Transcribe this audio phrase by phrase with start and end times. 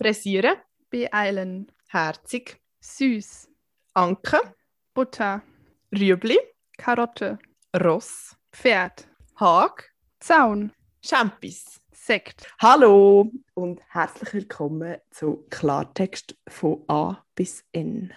[0.00, 0.56] Pressieren,
[0.88, 3.50] beeilen, herzig, süß,
[3.92, 4.40] Anke,
[4.94, 5.42] Butter,
[5.92, 6.38] Rüebli,
[6.78, 7.38] Karotte,
[7.78, 10.72] Ross, Pferd, Hag, Zaun,
[11.04, 11.82] Champis.
[11.92, 12.48] Sekt.
[12.62, 18.10] Hallo und herzlich willkommen zu Klartext von A bis N.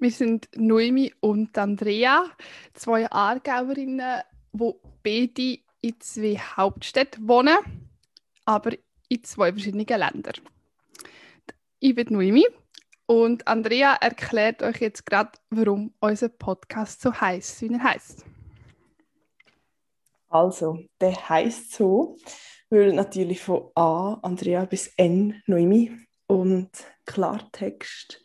[0.00, 2.24] Wir sind Noemi und Andrea,
[2.72, 4.22] zwei Aargauerinnen,
[4.54, 4.72] die
[5.02, 7.58] beide in zwei Hauptstädten wohnen,
[8.46, 8.70] aber
[9.10, 10.53] in zwei verschiedenen Ländern.
[11.86, 12.46] Ich bin Noemi
[13.04, 18.24] und Andrea erklärt euch jetzt gerade, warum unser Podcast so heißt, wie er heißt.
[20.30, 22.16] Also, der heißt so,
[22.70, 25.92] weil natürlich von A, Andrea bis N, Noemi
[26.26, 26.70] und
[27.04, 28.22] Klartext,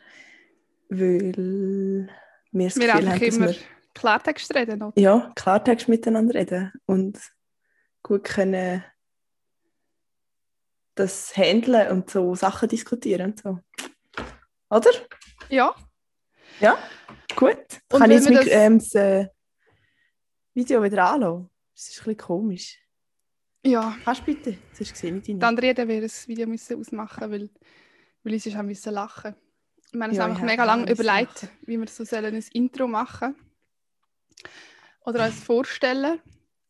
[0.88, 2.08] weil
[2.54, 3.56] wir das Wir Gefühl haben, dass immer wir
[3.94, 4.84] Klartext reden.
[4.84, 5.02] Oder?
[5.02, 7.20] ja, Klartext miteinander reden und
[8.04, 8.86] gut können
[11.00, 13.60] das handeln und so Sachen diskutieren und so.
[14.70, 14.92] Oder?
[15.50, 15.74] Ja,
[16.60, 16.78] Ja,
[17.36, 17.58] gut.
[17.92, 19.28] Und Kann ich jetzt wir mein das- ähm, das äh,
[20.54, 21.50] Video wieder anschauen?
[21.74, 22.80] Das ist ein bisschen komisch.
[23.66, 23.96] ja.
[24.04, 24.58] Kannst du bitte?
[24.74, 25.44] Sonst sehe ich dich nicht.
[25.44, 27.50] Andrea der wird das Video müssen ausmachen weil,
[28.24, 29.36] weil ich sonst müssen lachen.
[29.92, 31.50] Wir haben uns Ja, einfach ich mega lange überlegt, lachen.
[31.64, 33.36] wie wir so sollen ein Intro machen
[35.06, 36.20] oder uns vorstellen.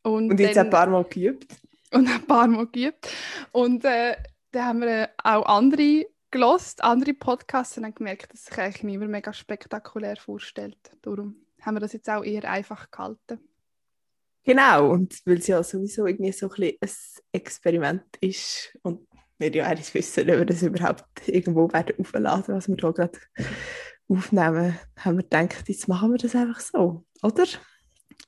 [0.03, 1.55] Und, Und jetzt dann, ein paar Mal geübt.
[1.91, 3.09] Und ein paar Mal geübt.
[3.51, 4.15] Und äh,
[4.51, 8.83] dann haben wir äh, auch andere gelost, andere Podcasts und haben gemerkt, dass sich eigentlich
[8.83, 10.77] niemand mega spektakulär vorstellt.
[11.01, 13.39] Darum haben wir das jetzt auch eher einfach gehalten.
[14.43, 16.89] Genau, und weil es ja sowieso irgendwie so ein, ein
[17.31, 22.67] Experiment ist und wir ja eigentlich wissen, ob wir das überhaupt irgendwo werden aufladen, was
[22.67, 23.19] wir hier gerade
[24.07, 27.45] aufnehmen, haben wir gedacht, jetzt machen wir das einfach so, oder?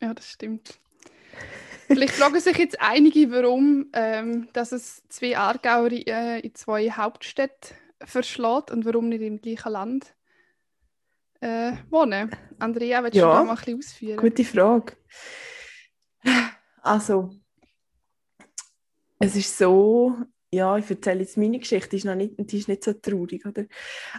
[0.02, 0.80] Ja, das stimmt.
[1.94, 7.76] Vielleicht fragen sich jetzt einige, warum ähm, dass es zwei Aargauer äh, in zwei Hauptstädten
[8.04, 10.16] verschlägt und warum nicht im gleichen Land
[11.42, 12.32] äh, wohnen.
[12.60, 14.18] Andrea, willst Ja, du da mal ein bisschen ausführen?
[14.18, 14.94] Gute Frage.
[16.82, 17.32] Also,
[19.20, 20.16] es ist so,
[20.52, 23.46] ja, ich erzähle jetzt meine Geschichte, die ist, noch nicht, die ist nicht so traurig,
[23.46, 23.66] oder?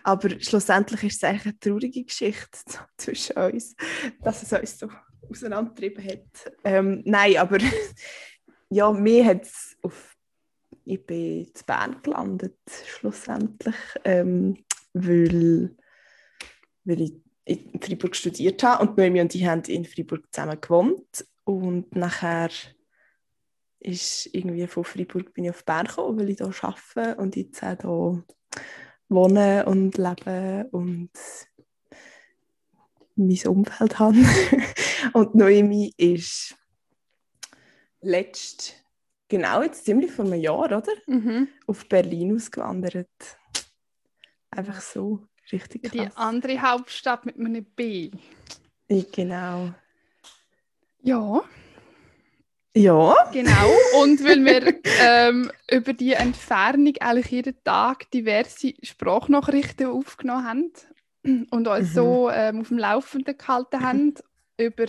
[0.04, 2.58] Aber schlussendlich ist es eigentlich eine traurige Geschichte
[2.96, 3.74] zwischen uns,
[4.20, 4.88] dass es uns so
[5.28, 6.52] auseinandergetrieben hat.
[6.64, 7.58] Ähm, nein, aber
[8.70, 10.16] ja, mir hat es auf,
[10.84, 13.74] ich bin in Bern gelandet, schlussendlich,
[14.04, 15.76] ähm, weil,
[16.84, 21.26] weil ich in Freiburg studiert habe und Noemi und ich haben in Freiburg zusammen gewohnt
[21.44, 22.50] und nachher
[23.80, 27.62] ist irgendwie von Freiburg bin ich auf Bern gekommen, weil ich hier arbeite und jetzt
[27.62, 28.24] auch hier
[29.08, 31.10] wohne und lebe und
[33.26, 34.18] mein Umfeld habe.
[35.12, 36.54] und Noemi ist
[38.00, 38.74] letzt,
[39.28, 40.82] genau jetzt ziemlich vor einem Jahr, oder?
[41.06, 41.48] Mhm.
[41.66, 43.08] Auf Berlin ausgewandert.
[44.50, 46.16] Einfach so, richtig Die krass.
[46.16, 48.10] andere Hauptstadt mit einem B.
[48.88, 49.72] Genau.
[51.02, 51.42] Ja,
[52.74, 53.70] Ja, genau.
[54.00, 60.72] Und weil wir ähm, über die Entfernung eigentlich jeden Tag diverse Sprachnachrichten aufgenommen haben
[61.24, 61.94] und uns Mhm.
[61.94, 64.14] so ähm, auf dem Laufenden gehalten haben
[64.58, 64.86] über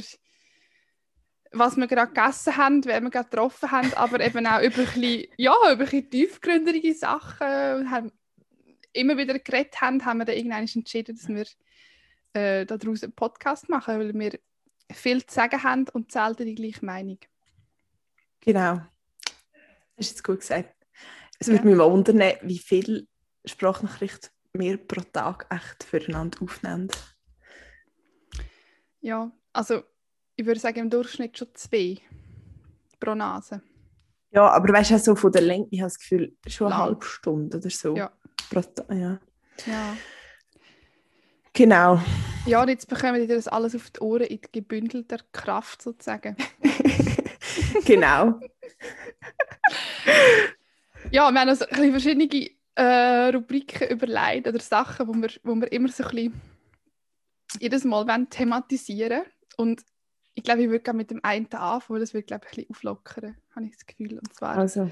[1.55, 4.85] was wir gerade gegessen haben, wer wir gerade getroffen haben, aber eben auch über ein
[4.85, 8.11] bisschen, ja, über ein bisschen tiefgründige Sachen und haben
[8.91, 11.45] immer wieder geredet haben, haben wir dann irgendwann entschieden, dass wir
[12.33, 14.39] äh, daraus einen Podcast machen, weil wir
[14.91, 17.19] viel zu sagen haben und selten die gleiche Meinung.
[18.41, 18.81] genau.
[19.95, 20.73] Hast du jetzt gut gesagt.
[21.37, 21.53] Es Ja.
[21.53, 23.07] würde mich mal wundern, wie viel
[23.45, 26.87] Sprachnachricht wir pro Tag echt füreinander aufnehmen.
[29.01, 29.83] Ja, also
[30.35, 31.97] ich würde sagen im Durchschnitt schon zwei
[32.99, 33.61] pro Nase.
[34.31, 37.05] Ja, aber weißt du, so von der Länge, ich habe das Gefühl, schon eine halbe
[37.05, 37.95] Stunde oder so.
[37.95, 38.11] Ja.
[38.49, 39.19] Pro Ta- ja.
[39.65, 39.97] Ja.
[41.53, 41.99] Genau.
[42.45, 46.35] Ja, und jetzt bekommen die das alles auf die Ohren in gebündelter Kraft sozusagen.
[47.85, 48.39] genau.
[51.11, 52.27] Ja, wir haben uns ein bisschen verschiedene
[52.75, 56.41] äh, Rubriken überlegt oder Sachen, wo wir, wo wir immer so ein bisschen
[57.59, 59.23] jedes Mal wollen thematisieren
[59.57, 59.83] Und
[60.33, 62.65] ich glaube, ich würde gerne mit dem einen anfangen, weil das wird, glaube ich, ein
[62.65, 64.17] bisschen auflockern, habe ich das Gefühl.
[64.17, 64.91] Und zwar, Also,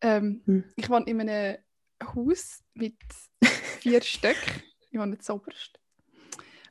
[0.00, 0.64] ähm, Hm.
[0.76, 1.58] ich wohne in einem
[2.02, 2.96] Haus mit
[3.80, 4.62] vier Stöcken.
[4.90, 5.78] Ich wohne zuoberst.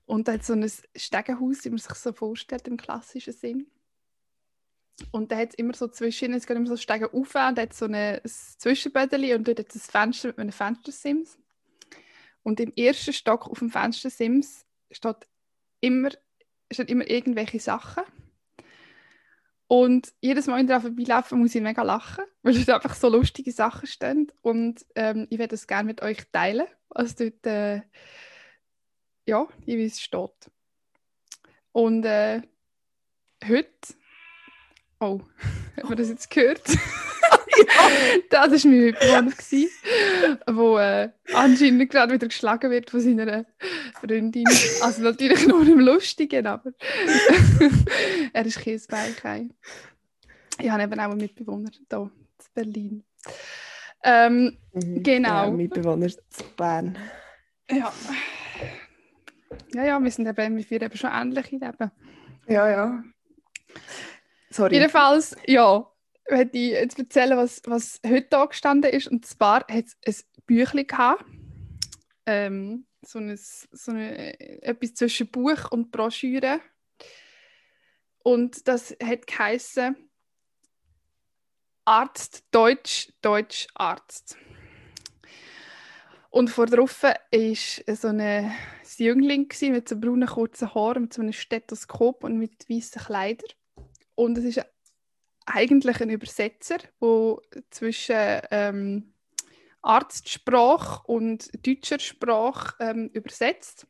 [0.06, 3.68] Und da hat so ein Stegenhaus, wie man sich so vorstellt im klassischen Sinn.
[5.12, 7.74] Und da hat es immer so zwischen, es geht immer so Stegen auf und hat
[7.74, 11.38] so eine, ein Zwischenbödeli und dort hat es ein Fenster mit einem Fenstersims.
[12.44, 15.28] Und im ersten Stock auf dem Fenstersims steht
[15.80, 16.10] immer,
[16.72, 18.04] steht immer irgendwelche Sachen.
[19.68, 23.10] Und jedes Mal, wenn ich daran vorbeilaufe, muss ich mega lachen, weil dort einfach so
[23.10, 24.32] lustige Sachen stehen.
[24.42, 27.82] Und ähm, ich werde das gerne mit euch teilen, was dort äh,
[29.26, 30.52] ja, jeweils steht.
[31.72, 32.42] Und äh,
[33.48, 33.96] heute,
[35.02, 35.22] oh,
[35.78, 36.62] hat man das jetzt gehört?
[38.30, 39.32] das war mein Mitbewohner,
[40.48, 43.46] der äh, anscheinend gerade wieder geschlagen wird von seiner
[44.00, 44.46] Freundin.
[44.82, 46.72] Also natürlich nur im Lustigen, aber
[48.34, 49.54] er ist Kiesbein.
[50.60, 52.12] Ich habe eben auch einen Mitbewohner hier in
[52.54, 53.04] Berlin.
[54.04, 55.04] Ähm, Mhm.
[55.04, 55.46] Genau.
[55.46, 56.98] Ja, Mitbewohner zu Bern.
[57.70, 57.92] ja.
[59.74, 61.92] Ja, ja, wir sind eben, wir führen eben schon ähnliche Leben.
[62.48, 63.04] Ja, ja.
[64.52, 64.76] Sorry.
[64.76, 65.90] Jedenfalls, ja,
[66.30, 69.08] möchte ich jetzt erzählen, was, was heute da gestanden ist.
[69.08, 71.26] Und zwar hat es ein Büchlein gehabt.
[72.26, 76.60] Ähm, so, ein, so eine, etwas zwischen Buch und Broschüre.
[78.24, 79.96] Und das hat geheißen
[81.86, 84.38] Arzt Deutsch, Deutsch Arzt.
[86.30, 87.16] Und vor drauf war
[87.96, 88.52] so ein
[88.98, 93.50] Jüngling mit so braunen kurzen Haaren, mit so einem Stethoskop und mit weißen Kleidern.
[94.22, 94.62] Und es ist
[95.48, 97.38] eigentlich ein Übersetzer, der
[97.72, 99.14] zwischen ähm,
[99.82, 103.88] Arztsprache und deutscher Sprache ähm, übersetzt.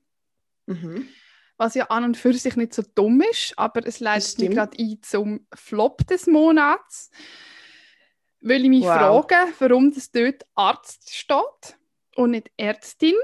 [0.67, 1.09] Mhm.
[1.57, 4.77] Was ja an und für sich nicht so dumm ist, aber es leitet mich gerade
[4.81, 7.11] ein zum Flop des Monats.
[8.39, 9.27] Weil ich mich Wow.
[9.27, 11.77] frage, warum das dort Arzt steht
[12.15, 13.15] und nicht Ärztin.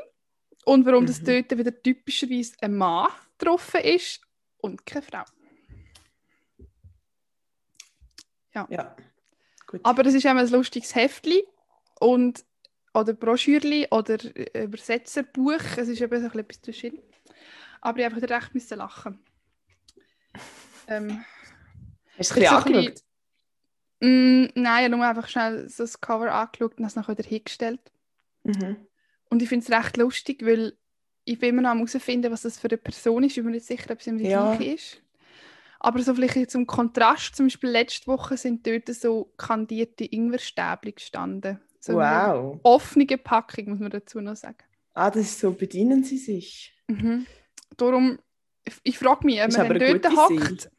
[0.65, 1.25] Und warum das Mhm.
[1.25, 3.07] dort wieder typischerweise ein Mann
[3.39, 4.19] getroffen ist
[4.57, 5.23] und keine Frau.
[8.53, 8.95] Ja.
[9.67, 9.81] Gut.
[9.83, 11.45] Aber es ist eben ein lustiges Heftli
[11.99, 12.43] und
[12.93, 15.61] oder Broschürli oder äh, Übersetzerbuch.
[15.77, 16.99] Es ist eben so ein bisschen zwischen.
[17.81, 19.19] Aber ich habe einfach recht müssen lachen.
[20.87, 21.23] Ähm,
[22.17, 23.03] Hast du es ein bisschen angeschaut?
[23.99, 27.27] Mm, nein, ich habe nur einfach schnell so das Cover angeschaut und es nachher wieder
[27.27, 27.91] hingestellt.
[28.43, 28.77] Mhm.
[29.29, 30.77] Und ich finde es recht lustig, weil
[31.25, 33.31] ich bin immer noch am herausfinden, was das für eine Person ist.
[33.31, 34.55] Ich bin mir nicht sicher, ob sie immer die Ja.
[34.55, 35.01] gleiche ist.
[35.79, 41.59] Aber so vielleicht zum Kontrast, zum Beispiel letzte Woche sind dort so kandierte Ingwerstäbchen gestanden.
[41.79, 42.59] So Wow.
[42.63, 44.57] Offene Packung, muss man dazu noch sagen.
[44.93, 46.75] Ah, das ist so, bedienen sie sich.
[46.87, 47.27] Mhm.
[47.77, 48.19] Darum,
[48.83, 50.71] ich, frage mich, ob man dort hockt.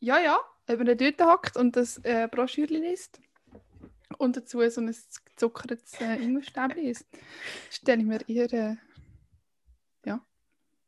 [0.00, 0.38] Ja, ja,
[0.68, 3.20] ob man dort hockt und das äh, Broschürchen liest
[4.18, 4.94] und dazu so ein
[5.24, 7.06] gezuckertes äh, Ingwerstäbchen isst.
[7.70, 8.52] Stelle ich mir eher...
[8.52, 8.76] Äh,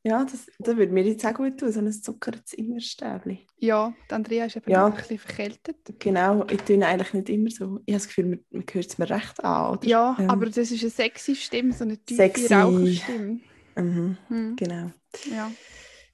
[0.07, 3.47] Ja, das, das würde mir jetzt auch gut tun, so ein zuckertes Ingwerstäbli.
[3.59, 4.87] Ja, die Andrea ist eben Ja.
[4.87, 5.77] ein bisschen verkältet.
[5.99, 7.81] Genau, ich tue eigentlich nicht immer so.
[7.87, 9.73] Ich habe das Gefühl, man, man hört es mir recht an.
[9.79, 9.89] Oder?
[9.89, 12.53] Ja, Ähm, aber das ist eine sexy Stimme, so eine tiefe Sexy.
[12.53, 13.41] Raucherstimme.
[13.77, 14.57] Mhm, Hm.
[14.57, 14.91] genau.
[15.31, 15.51] Ja.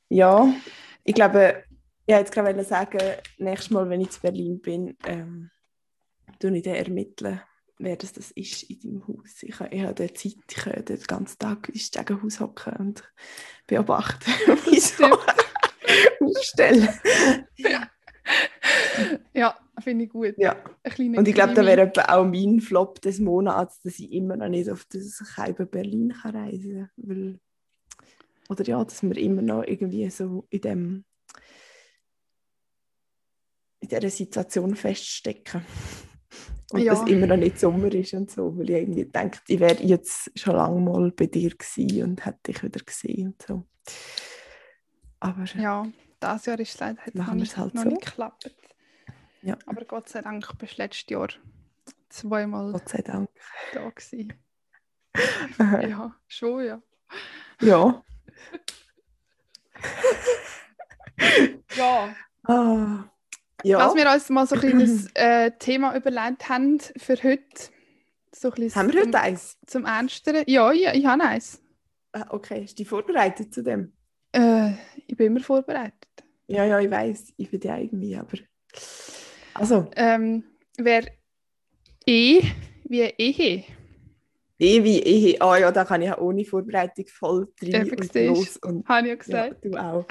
[0.08, 0.54] Ja,
[1.04, 1.64] ich glaube,
[2.06, 2.98] ich wollte jetzt gerade sagen,
[3.38, 5.50] nächstes Mal, wenn ich zu Berlin bin, ähm,
[6.38, 7.40] tue ich ermitteln,
[7.80, 9.42] wer das, das ist in deinem Haus.
[9.42, 13.12] Ich, ich habe dort Zeit, ich kann den ganzen Tag ins Stegenhaus hocken und
[13.66, 14.30] beobachten,
[14.66, 15.04] wie so
[16.20, 16.88] ausstellen.
[19.32, 20.34] ja, finde ich gut.
[20.36, 20.56] Ja.
[21.16, 24.70] Und ich glaube, da wäre auch mein Flop des Monats, dass ich immer noch nicht
[24.70, 27.40] auf das Scheibe Berlin kann reisen kann.
[28.48, 31.04] Oder ja, dass wir immer noch irgendwie so in dem
[33.80, 35.64] in dieser Situation feststecken.
[36.72, 36.94] Und Ja.
[36.94, 40.30] dass immer noch nicht Sommer ist und so, weil ich irgendwie denke, ich wäre jetzt
[40.38, 43.66] schon lange mal bei dir gewesen und hätte dich wieder gesehen und so.
[45.20, 45.86] Aber Ja,
[46.22, 47.88] dieses Jahr ist leider hat Machen es halt noch so.
[47.88, 48.54] nicht geklappt.
[49.42, 49.56] Ja.
[49.66, 51.28] Aber Gott sei Dank bist du letztes Jahr
[52.08, 53.28] zweimal Gott sei Dank.
[53.72, 54.32] da gewesen.
[55.58, 56.14] ja.
[56.28, 56.82] Schon, ja.
[57.60, 58.04] Ja.
[63.70, 63.78] Ja.
[63.78, 67.70] Was wir uns mal so ein kleines äh, Thema überlegt haben für heute.
[68.32, 69.58] So ein Haben wir zum, heute eins?
[69.66, 70.44] zum Ernsteren.
[70.46, 71.60] Ja, ja, ich habe eins.
[72.12, 73.92] Ah, okay, ist die vorbereitet zu dem?
[74.32, 74.72] Äh,
[75.06, 75.94] ich bin immer vorbereitet.
[76.46, 78.38] Ja, ja, ich weiß, ich bin ja irgendwie, aber.
[79.54, 80.44] Also, Ähm,
[80.78, 81.04] wer
[82.06, 82.42] E
[82.84, 83.64] wie Ehe.
[84.58, 85.40] eh wie Ehe.
[85.40, 88.26] Ah ja, da kann ich ja ohne Vorbereitung voll drin und du.
[88.26, 88.56] los.
[88.58, 89.64] Und, Habe ich ja ja, gesagt.
[89.64, 90.04] du auch.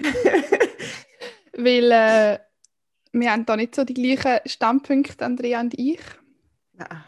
[1.52, 2.38] Weil äh,
[3.12, 6.00] wir haben da nicht so die gleichen Standpunkte, Andrea und ich.
[6.74, 7.04] Nein.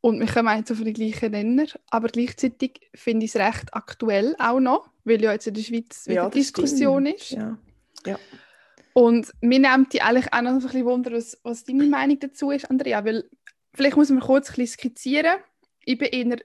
[0.00, 1.66] Und wir kommen eigentlich auf die gleichen Nenner.
[1.90, 6.06] Aber gleichzeitig finde ich es recht aktuell auch noch, weil ja jetzt in der Schweiz
[6.06, 7.20] wieder Ja, Diskussion stimmt.
[7.20, 7.30] ist.
[8.06, 8.18] Ja.
[8.92, 12.50] Und mir nimmt die eigentlich auch noch ein bisschen Wunder, was, was deine Meinung dazu
[12.50, 13.04] ist, Andrea.
[13.04, 13.28] Weil
[13.74, 15.36] vielleicht muss man kurz ein bisschen skizzieren.
[15.84, 16.38] Ich bin eher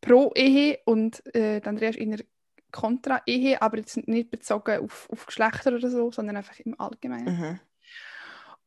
[0.00, 2.18] pro Ehe und äh, Andrea ist eher
[2.72, 7.38] kontra Ehe, aber jetzt nicht bezogen auf, auf Geschlechter oder so, sondern einfach im Allgemeinen.
[7.38, 7.60] Mhm.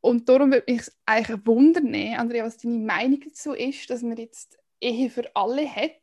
[0.01, 4.59] Und darum würde mich eigentlich wundern, Andrea, was deine Meinung dazu ist, dass man jetzt
[4.79, 5.99] Ehe für alle hat,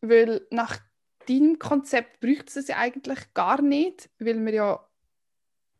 [0.00, 0.78] weil nach
[1.28, 4.88] deinem Konzept bräuchte es das ja eigentlich gar nicht, weil man ja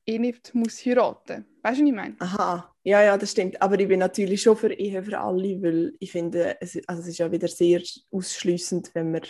[0.06, 1.46] eh nicht muss heiraten.
[1.62, 2.16] Weißt du, was ich meine?
[2.18, 3.62] Aha, ja, ja, das stimmt.
[3.62, 7.08] Aber ich bin natürlich schon für Ehe für alle, weil ich finde, es, also es
[7.08, 9.22] ist ja wieder sehr ausschließend, wenn man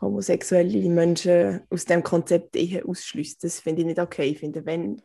[0.00, 3.42] homosexuelle Menschen aus dem Konzept Ehe ausschließt.
[3.42, 4.28] Das finde ich nicht okay.
[4.28, 5.02] Ich finde, wenn,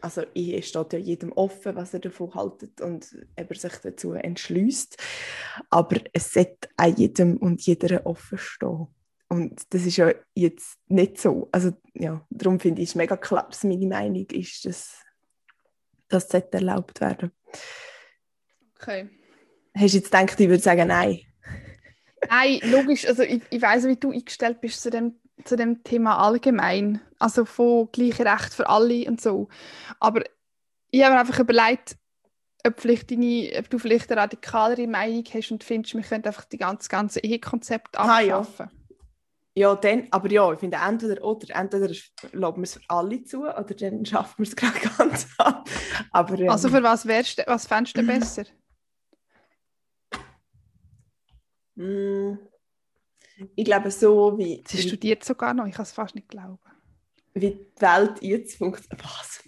[0.00, 4.96] also Ehe steht ja jedem offen, was er davon haltet und er sich dazu entschließt.
[5.70, 8.86] Aber es sollte auch jedem und jeder offen stehen.
[9.28, 11.48] Und das ist ja jetzt nicht so.
[11.50, 15.02] Also ja, darum finde ich es mega klar, dass meine Meinung ist, dass
[16.08, 17.32] das erlaubt werden.
[18.76, 19.10] Okay.
[19.74, 21.20] Hast du jetzt gedacht, ich würde sagen, nein?
[22.28, 23.06] Nein, logisch.
[23.06, 25.14] Also ich, ich weiß, wie du eingestellt bist zu dem,
[25.44, 27.00] zu dem Thema allgemein.
[27.18, 29.48] Also von gleichen Recht für alle und so.
[30.00, 30.22] Aber
[30.90, 31.96] ich habe mir einfach überlegt,
[32.66, 36.44] ob, vielleicht deine, ob du vielleicht eine radikalere Meinung hast und findest, wir könnten einfach
[36.44, 38.66] die ganze, ganze Ehekonzept abschaffen.
[38.66, 38.70] Ah, ja.
[39.58, 41.88] Ja, dann, aber ja, ich finde entweder oder, entweder
[42.32, 45.66] lassen wir es für alle zu oder dann schaffen wir es gerade ganz ab.
[46.12, 48.42] Aber, ähm, also für was wärst was fändest du besser?
[48.42, 48.46] Mm,
[51.76, 54.64] ich glaube so wie...
[54.66, 56.58] Sie studiert sogar noch, ich kann es fast nicht glauben.
[57.34, 59.04] Wie die Welt jetzt funktioniert.
[59.04, 59.42] Was?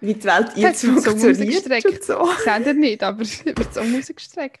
[0.00, 2.02] Wie die Welt jetzt funktioniert.
[2.02, 2.28] So.
[2.44, 4.60] Seht ihr nicht, aber es wird so rausgestreckt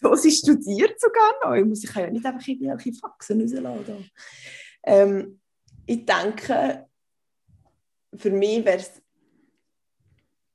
[0.00, 1.54] so, sie studiert sogar noch.
[1.54, 4.10] Ich, muss, ich kann ja nicht einfach irgendwelche Faxen rausladen.
[4.82, 5.40] Ähm,
[5.86, 6.86] ich denke,
[8.14, 9.02] für mich wäre es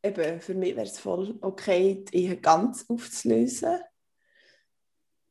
[0.03, 3.79] eben, für mich wäre es voll okay, die Ehe ganz aufzulösen.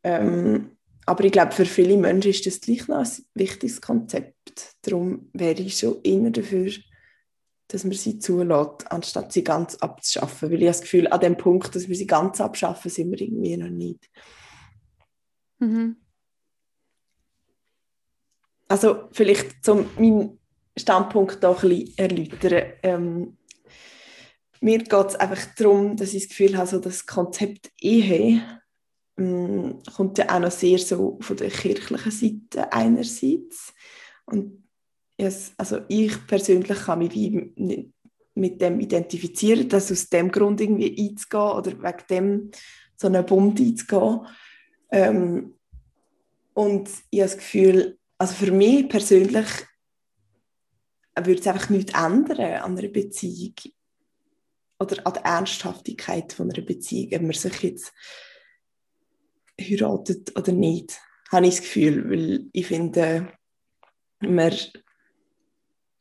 [0.03, 0.77] Ähm,
[1.07, 4.77] aber ich glaube, für viele Menschen ist das gleich noch ein wichtiges Konzept.
[4.83, 6.71] Darum wäre ich schon eher dafür,
[7.69, 10.51] dass man sie zulässt, anstatt sie ganz abzuschaffen.
[10.51, 13.57] Weil ich das Gefühl, an dem Punkt, dass wir sie ganz abschaffen, sind wir irgendwie
[13.57, 14.11] noch nicht.
[15.59, 15.97] Mhm.
[18.69, 20.39] Also vielleicht zum meinen
[20.77, 22.73] Standpunkt doch ein bisschen erläutern.
[22.83, 23.37] Ähm,
[24.61, 28.60] mir geht es einfach darum, dass ich das Gefühl habe, so das Konzept Ehe
[29.95, 33.73] kommt ja auch noch sehr so von der kirchlichen Seite einerseits
[34.27, 34.65] und
[35.19, 37.53] yes, also ich persönlich kann mich wie
[38.35, 42.51] mit dem identifizieren, dass aus dem Grund irgendwie einzugehen oder wegen dem
[42.97, 44.27] so einen Bund einzugehen.
[44.91, 45.55] Ähm,
[46.55, 49.47] und ich habe das Gefühl, also für mich persönlich
[51.17, 53.55] würde es einfach nichts ändern an einer Beziehung
[54.79, 57.93] oder an der Ernsthaftigkeit von einer Beziehung, ob man sich jetzt
[59.61, 61.01] heiratet oder nicht,
[61.31, 63.29] habe ich das Gefühl, weil ich finde,
[64.21, 64.53] man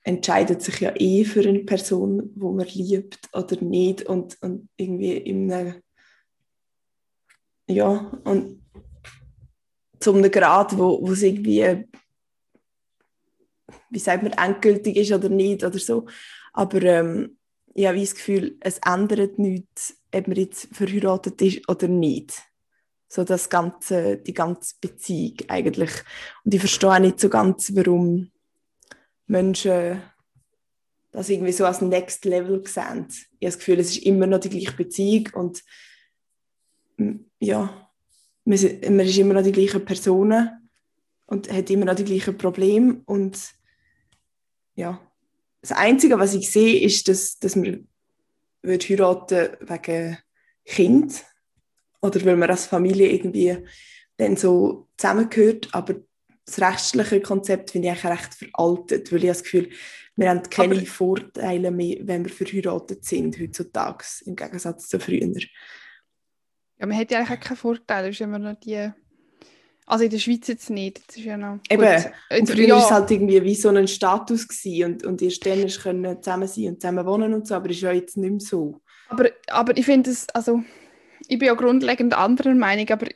[0.03, 5.17] entscheidet sich ja eh für eine Person, wo man liebt oder nicht und, und irgendwie
[5.17, 5.81] in einem,
[7.67, 8.63] ja, und
[9.99, 11.85] zu einem Grad, wo, wo es irgendwie,
[13.89, 16.07] wie sagt man, endgültig ist oder nicht oder so.
[16.53, 17.37] Aber ähm,
[17.73, 22.48] ich habe das Gefühl, es ändert nichts, ob man jetzt verheiratet ist oder nicht.
[23.09, 25.91] So das ganze, die ganze Beziehung eigentlich.
[26.45, 28.31] Und ich verstehe auch nicht so ganz, warum
[29.25, 30.01] Menschen
[31.11, 33.07] das irgendwie so als Next Level sehen.
[33.09, 35.63] Ich habe das Gefühl, es ist immer noch die gleiche Beziehung und
[37.39, 37.89] ja,
[38.45, 40.69] man ist immer noch die gleichen Personen
[41.25, 43.53] und hat immer noch die gleichen Probleme und
[44.75, 45.01] ja,
[45.61, 47.87] das Einzige, was ich sehe, ist, dass, dass man
[48.61, 50.17] wird heiraten wegen
[50.65, 51.23] Kind
[52.01, 53.57] oder weil man als Familie irgendwie
[54.17, 55.95] dann so zusammengehört, aber
[56.45, 59.69] das rechtliche Konzept finde ich eigentlich recht veraltet, weil ich das Gefühl,
[60.15, 65.31] wir haben keine Aber Vorteile mehr, wenn wir verheiratet sind heutzutage, im Gegensatz zu früher.
[66.77, 68.89] Ja, man hat ja eigentlich auch keinen Vorteil, das ist immer noch die...
[69.85, 71.59] Also in der Schweiz jetzt nicht, das ist ja noch...
[71.69, 72.03] Eben,
[72.37, 72.75] und früher ja.
[72.75, 76.47] war es halt irgendwie wie so ein Status gewesen und, und erst dann können zusammen
[76.47, 78.81] sein und zusammen wohnen und so, aber ist ja jetzt nicht mehr so.
[79.07, 80.63] Aber, aber ich finde es, also
[81.29, 83.07] ich bin ja grundlegend anderer Meinung, aber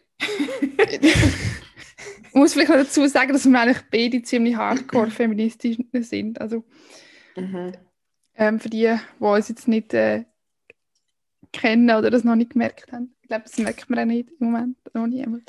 [2.33, 6.41] Ich muss vielleicht noch dazu sagen, dass wir eigentlich beide ziemlich hardcore feministisch sind.
[6.41, 6.63] Also,
[7.35, 7.73] mhm.
[8.35, 10.25] ähm, für die, die uns jetzt nicht äh,
[11.51, 13.15] kennen oder das noch nicht gemerkt haben.
[13.21, 15.43] Ich glaube, das merkt man auch nicht im Moment, noch niemand.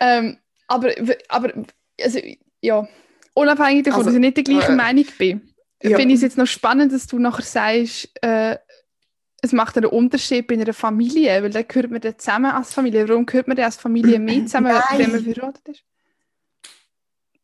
[0.00, 0.90] Ähm, aber,
[1.28, 1.52] aber
[2.00, 2.18] also,
[2.60, 2.88] ja,
[3.34, 5.96] unabhängig davon, also, dass ich nicht der gleichen äh, Meinung bin, ja.
[5.96, 8.56] finde ich es jetzt noch spannend, dass du nachher sagst, äh,
[9.40, 13.08] es macht einen Unterschied in einer Familie, weil dann gehört man dann zusammen als Familie.
[13.08, 14.98] Warum gehört man dann als Familie mit zusammen, Nein.
[14.98, 15.84] wenn man verheiratet ist?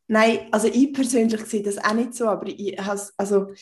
[0.07, 3.53] Nein, also ich persönlich sehe das auch nicht so, aber ich has, also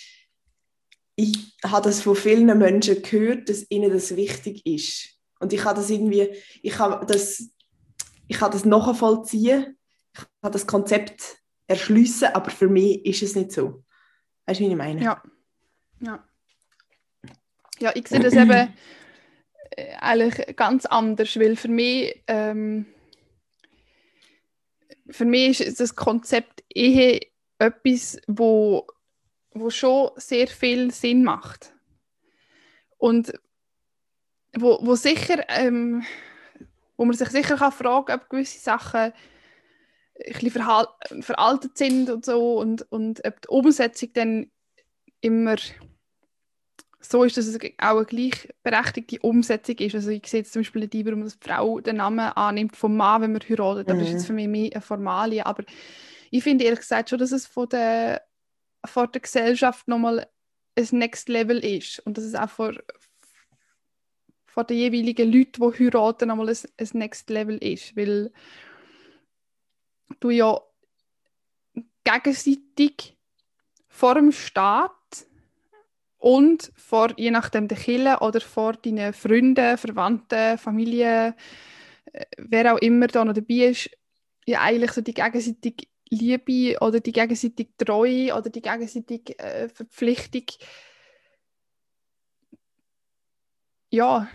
[1.15, 5.11] ich habe das von vielen Menschen gehört, dass ihnen das wichtig ist.
[5.39, 6.31] Und ich habe das irgendwie,
[6.63, 7.51] ich habe das,
[8.27, 9.79] ich habe das nachvollziehen,
[10.15, 13.85] ich habe das Konzept erschliessen, aber für mich ist es nicht so.
[14.47, 15.03] Weißt du, wie ich meine?
[15.03, 15.23] Ja.
[16.01, 16.25] Ja.
[17.79, 18.51] Ja, ich sehe das eben
[19.71, 22.87] äh, eigentlich ganz anders, weil für mich, ähm,
[25.09, 27.21] für mich ist das Konzept Ehe
[27.59, 28.87] etwas, wo,
[29.53, 31.75] wo schon sehr viel Sinn macht.
[32.99, 33.33] Und
[34.55, 36.05] wo, wo sicher, ähm,
[36.97, 39.13] wo man sich sicher kann fragen ob gewisse Sachen
[40.25, 44.51] ein bisschen veraltet sind und so und, und ob die Umsetzung dann
[45.21, 45.57] immer
[47.05, 49.95] so ist, dass es auch eine gleichberechtigte Umsetzung ist.
[49.95, 53.23] Also ich sehe jetzt zum Beispiel nicht warum die Frau den Namen annimmt vom Mann,
[53.23, 53.91] wenn man heiratet.
[53.91, 54.13] Das ist Mhm.
[54.13, 55.45] jetzt für mich mehr eine Formalie.
[55.45, 55.65] Aber
[56.31, 58.23] ich finde ehrlich gesagt schon, dass es von der,
[58.85, 60.27] von der Gesellschaft nochmal
[60.79, 61.99] ein Next Level ist.
[62.01, 62.79] Und dass es auch von,
[64.47, 67.97] von den jeweiligen Leuten, die heiraten, nochmal ein, ein Next Level ist.
[67.97, 68.33] Weil
[70.21, 70.61] du ja
[72.05, 73.17] gegenseitig
[73.89, 74.93] vor dem Staat
[76.23, 81.35] und vor, je nachdem, der Kille oder vor deinen Freunden, Verwandten, Familie,
[82.13, 83.91] äh, wer auch immer da noch dabei ist,
[84.47, 90.45] ja eigentlich so die gegenseitige Liebe oder die gegenseitige Treue oder die gegenseitige äh, Verpflichtung
[93.91, 94.27] ja,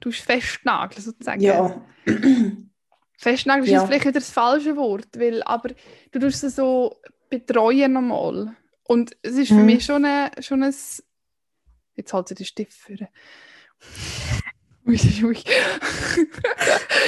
[0.00, 1.40] du hast festnageln sozusagen.
[1.40, 1.80] Ja.
[3.16, 3.78] Festnageln ist Ja.
[3.78, 5.70] jetzt vielleicht wieder das falsche Wort, weil, aber
[6.10, 7.00] du tust es so
[7.30, 8.56] betreuen nochmal.
[8.82, 9.66] Und es ist für Mhm.
[9.66, 10.74] mich schon ein, schon ein
[11.94, 12.96] jetzt halt sie den Stift für.
[14.84, 15.36] Ui, ui.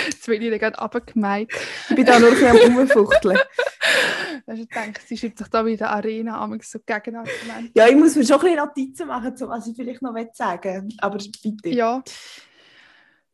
[0.07, 1.51] Jetzt bin ich da gerade runtergemeint.
[1.91, 3.37] Ich bin da nur ein bisschen am Rumfuchteln.
[4.47, 7.73] Hast du gedacht, sie schreibt sich da wieder Arena an, so Gegenargument.
[7.75, 10.97] Ja, ich muss mir schon ein bisschen Notizen machen, was ich vielleicht noch sagen will.
[10.99, 11.69] Aber bitte.
[11.71, 12.05] Ja.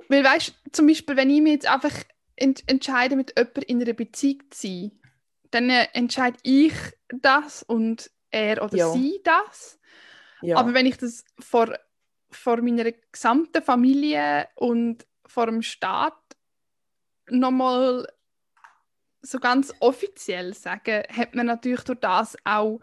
[0.09, 1.92] Weil weißt du, zum Beispiel, wenn ich mich jetzt einfach
[2.37, 4.92] ent entscheide, mit jemandem in einer Beziehung zu sein,
[5.50, 6.73] dann äh, entscheide ich
[7.09, 8.93] das und er oder Ja.
[8.93, 9.79] sie das.
[10.42, 10.56] Ja.
[10.56, 11.74] Aber wenn ich das vor,
[12.30, 16.14] vor meiner gesamten Familie und vor dem Staat
[17.28, 18.06] nochmal
[19.22, 22.80] so ganz offiziell sage, hat man natürlich durch das auch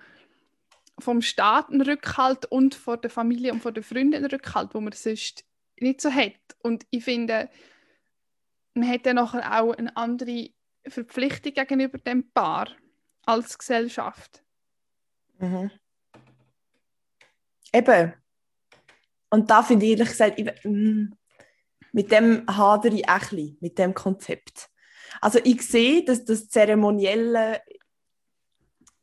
[0.99, 4.81] vom Staat einen Rückhalt und von der Familie und von den Freunden einen Rückhalt, wo
[4.81, 5.45] man sonst
[5.79, 6.33] nicht so hat.
[6.59, 7.49] Und ich finde,
[8.73, 10.49] man hat dann nachher auch eine andere
[10.87, 12.69] Verpflichtung gegenüber dem Paar
[13.23, 14.43] als Gesellschaft.
[15.39, 15.71] Mhm.
[17.73, 18.13] Eben.
[19.29, 21.13] Und da finde ich ehrlich gesagt, ich, mm,
[21.91, 24.69] mit dem hadere ich auch ein bisschen, mit dem Konzept.
[25.21, 27.61] Also ich sehe, dass das Zeremonielle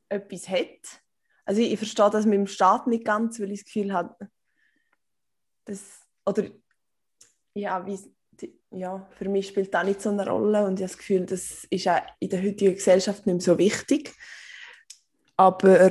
[0.09, 1.03] etwas hat.
[1.45, 4.17] Also ich, verstehe das mit dem Staat nicht ganz, weil ich das Gefühl habe,
[5.67, 6.45] dass, oder
[7.55, 7.99] ja, wie,
[8.71, 11.65] ja, für mich spielt das nicht so eine Rolle und ich habe das Gefühl, das
[11.65, 14.15] ist auch in der heutigen Gesellschaft nicht mehr so wichtig.
[15.37, 15.91] Aber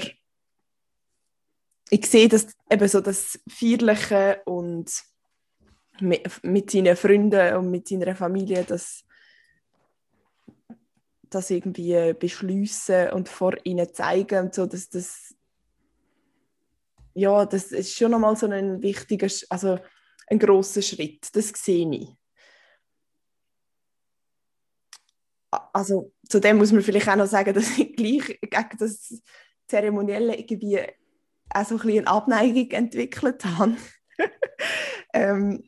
[1.94, 4.92] ich sehe das eben so das Feierliche und
[6.00, 9.06] mit, mit seinen Freunden und mit seiner Familie das,
[11.30, 15.36] das irgendwie beschließen und vor ihnen zeigen und so, dass das
[17.14, 19.78] ja, das ist schon nochmal so ein wichtiger, also
[20.26, 22.10] ein großer Schritt, das sehe ich.
[25.52, 29.22] Also zu muss man vielleicht auch noch sagen, dass ich gleich gegen das
[29.68, 30.80] Zeremonielle irgendwie
[31.54, 33.76] auch so ein bisschen eine Abneigung entwickelt habe.
[35.14, 35.64] ähm,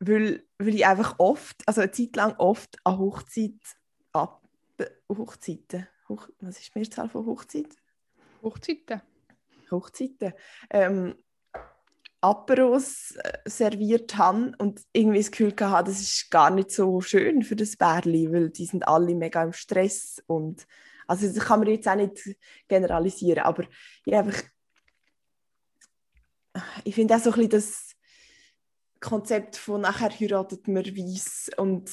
[0.00, 3.58] weil, weil ich einfach oft, also eine Zeit lang oft an Hochzeit
[4.12, 4.42] ab,
[5.08, 7.68] Hochzeiten, Hoch, was ist die Mehrzahl von Hochzeit?
[8.42, 9.02] Hochzeiten.
[9.70, 10.32] Hochzeiten,
[10.70, 11.14] ähm,
[12.20, 17.42] Aperos äh, serviert habe und irgendwie das Gefühl hatte, das ist gar nicht so schön
[17.42, 20.66] für das Bärli, weil die sind alle mega im Stress und
[21.06, 23.64] also das kann man jetzt auch nicht generalisieren, aber
[24.04, 24.42] ich einfach
[26.88, 27.94] ich finde auch so ein bisschen das
[28.98, 31.90] Konzept von nachher heiratet man weiss und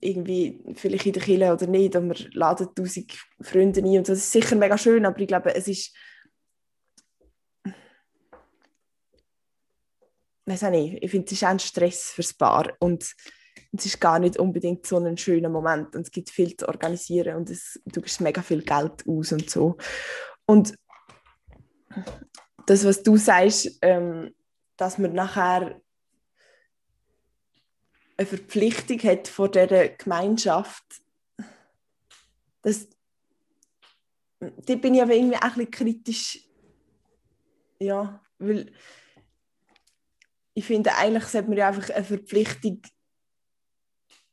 [0.00, 4.18] irgendwie vielleicht in der Kirche oder nicht und man ladet tausend Freunde ein und das
[4.18, 5.96] ist sicher mega schön, aber ich glaube, es ist
[10.44, 13.14] weiß auch nicht, ich finde, es ist auch ein Stress fürs Paar und
[13.72, 17.36] es ist gar nicht unbedingt so ein schöner Moment und es gibt viel zu organisieren
[17.36, 19.76] und es, du gibst mega viel Geld aus und so.
[20.46, 20.74] Und
[22.66, 24.34] das, was du sagst, ähm,
[24.76, 25.80] dass man nachher
[28.16, 30.84] eine Verpflichtung hat vor dieser Gemeinschaft,
[32.62, 32.88] das,
[34.38, 36.50] da bin ich aber irgendwie auch ein bisschen kritisch
[37.80, 38.72] ja, weil
[40.54, 42.82] ich finde, eigentlich sollte man ja einfach eine Verpflichtung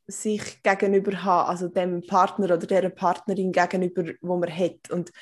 [0.06, 4.90] sich gegenüber haben, also dem Partner oder der Partnerin gegenüber, wo man hat.
[4.90, 5.12] Und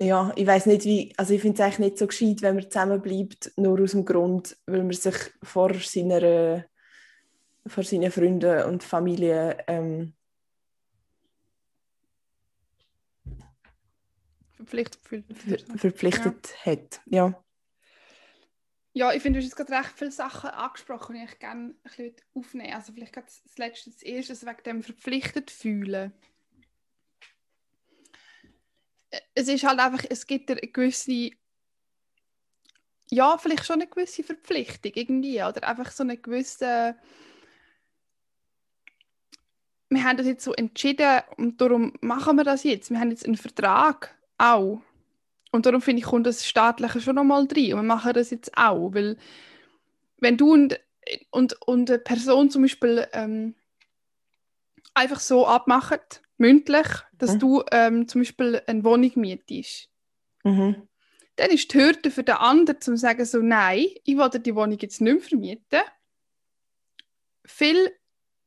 [0.00, 2.70] ja, ich weiß nicht, wie, also ich finde es eigentlich nicht so gescheit, wenn man
[2.70, 6.64] zusammenbleibt, nur aus dem Grund, weil man sich vor seiner,
[7.66, 10.14] vor seinen Freunden und Familie ähm,
[14.56, 15.24] Verpflichtet fühlt.
[15.32, 17.00] ver verpflichtet hat.
[17.06, 17.44] Ja.
[18.96, 21.78] Ja, ich finde, du hast jetzt gerade recht viele Sachen angesprochen, die ich gerne ein
[21.82, 22.76] bisschen aufnehmen würde.
[22.76, 26.12] Also vielleicht gerade das Letzte, das Erste, also wegen dem verpflichtet fühlen.
[29.34, 31.30] Es ist halt einfach, es gibt eine gewisse,
[33.10, 36.96] ja, vielleicht schon eine gewisse Verpflichtung irgendwie, oder einfach so eine gewisse,
[39.94, 42.90] wir haben das jetzt so entschieden und darum machen wir das jetzt.
[42.90, 44.82] Wir haben jetzt einen Vertrag auch.
[45.52, 47.74] Und darum finde ich, kommt das Staatliche schon nochmal rein.
[47.74, 48.92] Und wir machen das jetzt auch.
[48.92, 49.16] Weil,
[50.18, 50.80] wenn du und,
[51.30, 53.54] und, und eine Person zum Beispiel ähm,
[54.94, 56.00] einfach so abmachen,
[56.38, 56.86] mündlich,
[57.24, 57.38] dass Mhm.
[57.40, 59.88] du ähm, zum Beispiel eine Wohnung mietest,
[60.44, 60.88] Mhm.
[61.36, 64.78] dann ist die Hürde für den anderen, zu sagen, so, nein, ich will die Wohnung
[64.78, 65.80] jetzt nicht mehr vermieten,
[67.46, 67.90] viel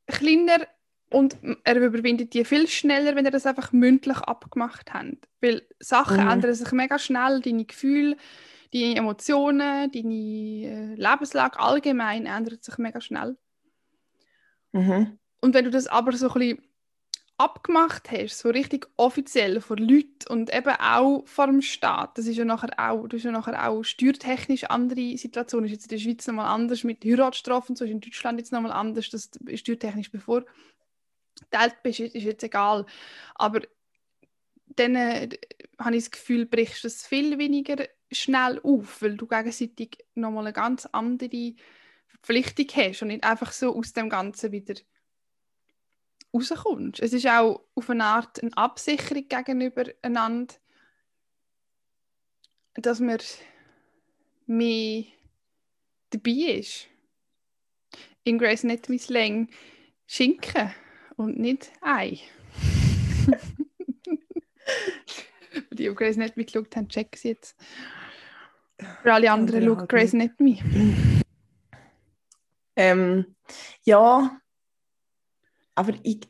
[0.06, 0.66] kleiner
[1.10, 5.28] und er überwindet die viel schneller, wenn ihr das einfach mündlich abgemacht habt.
[5.40, 6.30] Weil Sachen Mhm.
[6.30, 8.16] ändern sich mega schnell, deine Gefühle,
[8.72, 13.36] deine Emotionen, deine äh, Lebenslage allgemein ändert sich mega schnell.
[14.72, 15.18] Mhm.
[15.40, 16.67] Und wenn du das aber so ein bisschen
[17.38, 22.36] abgemacht hast, so richtig offiziell vor Leuten und eben auch vor dem Staat, das ist
[22.36, 25.98] ja nachher auch, das ist ja nachher auch steuertechnisch andere Situation, ist jetzt in der
[25.98, 30.10] Schweiz nochmal anders mit Heiratsstrafen, so ist in Deutschland jetzt nochmal anders, dass du steuertechnisch
[30.10, 30.44] bevor.
[31.52, 32.84] Teilt bist, ist ist jetzt egal.
[33.36, 33.60] Aber
[34.66, 35.28] dann äh,
[35.78, 40.46] habe ich das Gefühl, brichst du es viel weniger schnell auf, weil du gegenseitig nochmal
[40.46, 41.54] eine ganz andere
[42.08, 44.74] Verpflichtung hast und nicht einfach so aus dem Ganzen wieder
[46.34, 47.00] rauskommst.
[47.00, 50.54] Es ist auch auf eine Art eine Absicherung gegenüber einander,
[52.74, 53.18] dass man
[54.46, 55.04] mehr
[56.10, 56.86] dabei ist.
[58.24, 59.48] In Grace Anatomy Slang
[60.06, 60.72] Schinken
[61.16, 62.20] und nicht Ei.
[65.72, 67.56] Die, die Grace Anatomy geschaut haben, checken sie jetzt.
[69.02, 70.62] Für alle anderen schauen halt Grace Anatomy.
[72.76, 73.34] Ähm,
[73.82, 74.40] ja,
[75.78, 76.20] aber ich,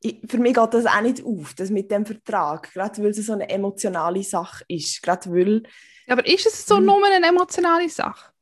[0.00, 3.16] ich, für mich geht das auch nicht auf, das mit dem Vertrag, gerade weil es
[3.26, 5.02] so eine emotionale Sache ist.
[5.02, 5.62] Gerade weil,
[6.06, 6.86] Aber ist es so Mhm.
[6.86, 8.32] nur eine emotionale Sache?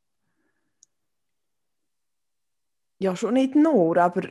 [2.99, 4.29] ja schon nicht nur, aber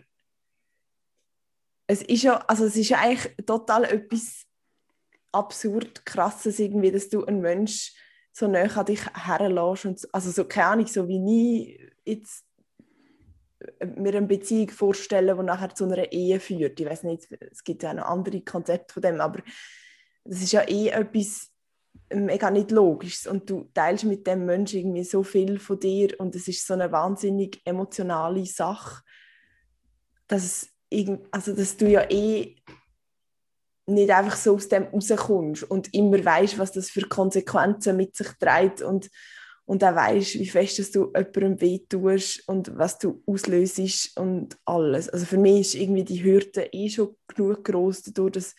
[1.86, 4.46] es ist ja, also es ist ja eigentlich total etwas
[5.32, 7.92] absurd krasses irgendwie, dass du einen Mensch
[8.32, 11.20] so nah an dich herlässt und so- also so keine Ahnung, so wie
[11.66, 12.46] ich jetzt
[13.96, 16.78] mir eine Beziehung vorstellen, die nachher zu einer Ehe führt.
[16.80, 19.42] Ich weiß nicht, es gibt ja noch andere Konzepte von dem, aber
[20.24, 21.50] das ist ja eh etwas
[22.14, 26.34] mega nicht logisches und du teilst mit dem Menschen irgendwie so viel von dir und
[26.34, 29.02] es ist so eine wahnsinnig emotionale Sache,
[30.26, 32.56] dass, irgend, also dass du ja eh
[33.86, 38.28] nicht einfach so aus dem rauskommst und immer weißt, was das für Konsequenzen mit sich
[38.38, 39.10] trägt und,
[39.64, 45.08] und auch weißt, wie fest dass du jemandem wehtust und was du auslöst und alles.
[45.08, 48.54] Also für mich ist irgendwie die Hürde eh schon genug groß dadurch, dass,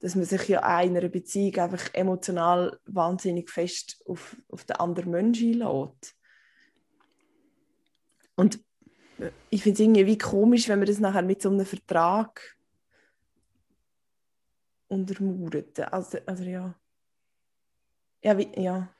[0.00, 4.76] dass man sich ja auch in einer Beziehung einfach emotional wahnsinnig fest auf, auf den
[4.76, 6.16] anderen Menschen einlässt.
[8.34, 8.56] Und
[9.18, 12.56] äh, ich finde es irgendwie komisch, wenn man das nachher mit so einem Vertrag
[14.88, 15.78] untermauert.
[15.92, 16.74] Also, also ja.
[18.22, 18.92] Ja, wie, ja.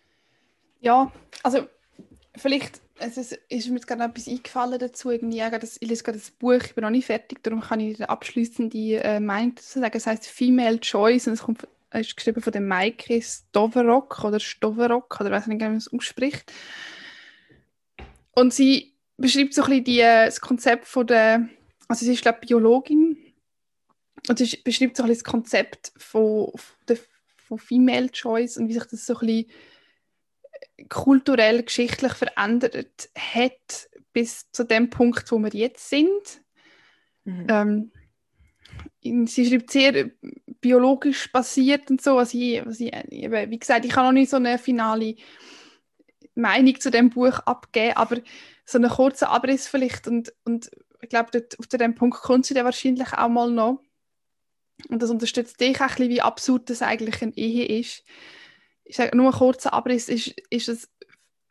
[0.81, 1.12] Ja,
[1.43, 1.66] also
[2.37, 5.11] vielleicht es ist, mir jetzt gerade etwas eingefallen dazu.
[5.11, 7.99] Irgendwie, das, ich lese gerade das Buch, ich bin noch nicht fertig, darum kann ich
[7.99, 9.97] eine abschließende äh, Meinung dazu sagen.
[9.97, 15.19] Es heißt Female Choice und es kommt, ist geschrieben von dem Maike Stoverock oder Stoverock
[15.21, 16.53] oder weiß nicht, wie man es ausspricht.
[18.33, 21.49] Und sie beschreibt so ein bisschen die, äh, das Konzept von der,
[21.88, 23.16] also sie ist glaube Biologin
[24.29, 26.99] und sie beschreibt so ein bisschen das Konzept von, von, der,
[27.49, 29.51] von Female Choice und wie sich das so ein bisschen
[30.88, 36.43] kulturell, geschichtlich verändert hat bis zu dem Punkt, wo wir jetzt sind.
[37.25, 37.47] Mhm.
[37.49, 40.11] Ähm, sie schreibt sehr
[40.61, 42.19] biologisch basiert und so.
[42.19, 45.16] Also ich, also ich, wie gesagt, ich kann noch nicht so eine finale
[46.35, 48.19] Meinung zu dem Buch abgeben, aber
[48.64, 50.71] so einen kurzen Abriss vielleicht und, und
[51.03, 53.83] ich glaube, dort, auf dem Punkt kommt sie dann wahrscheinlich auch mal noch.
[54.88, 58.05] Und das unterstützt dich auch ein bisschen, wie absurd das eigentlich eine Ehe ist
[58.90, 60.90] ich sage nur einen kurzen Abriss, ist, ist es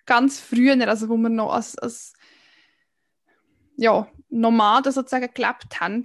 [0.06, 2.14] ganz früher, also wo wir noch als, als
[3.78, 6.04] ja, Nomaden sozusagen gelebt haben,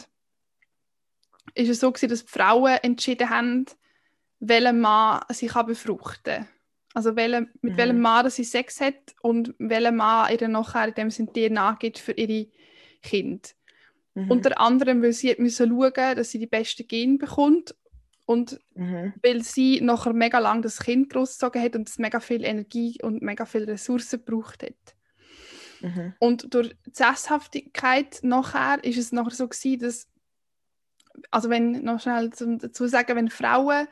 [1.55, 3.67] ist es so gewesen, dass die Frauen entschieden haben,
[4.39, 6.49] welchen Mann sie kann befruchten kann.
[6.95, 7.77] Also welche, mit Mhm.
[7.77, 11.99] welchem Mann sie Sex hat und welchem Mann ihr nachher in dem Sinne DNA gibt
[11.99, 12.47] für ihre
[13.03, 13.49] Kinder.
[14.15, 14.31] Mhm.
[14.31, 17.75] Unter anderem, weil sie hat müssen schauen, dass sie die besten Gene bekommt
[18.27, 19.13] und Mhm.
[19.23, 23.23] weil sie nachher mega lang das Kind großgezogen hat und es mega viel Energie und
[23.23, 24.97] mega viel Ressourcen gebraucht hat.
[25.83, 26.15] Mhm.
[26.19, 30.09] Und durch die Sesshaftigkeit nachher ist es nachher so gewesen, dass
[31.31, 33.87] also wenn noch schnell dazu sagen, wenn Frauen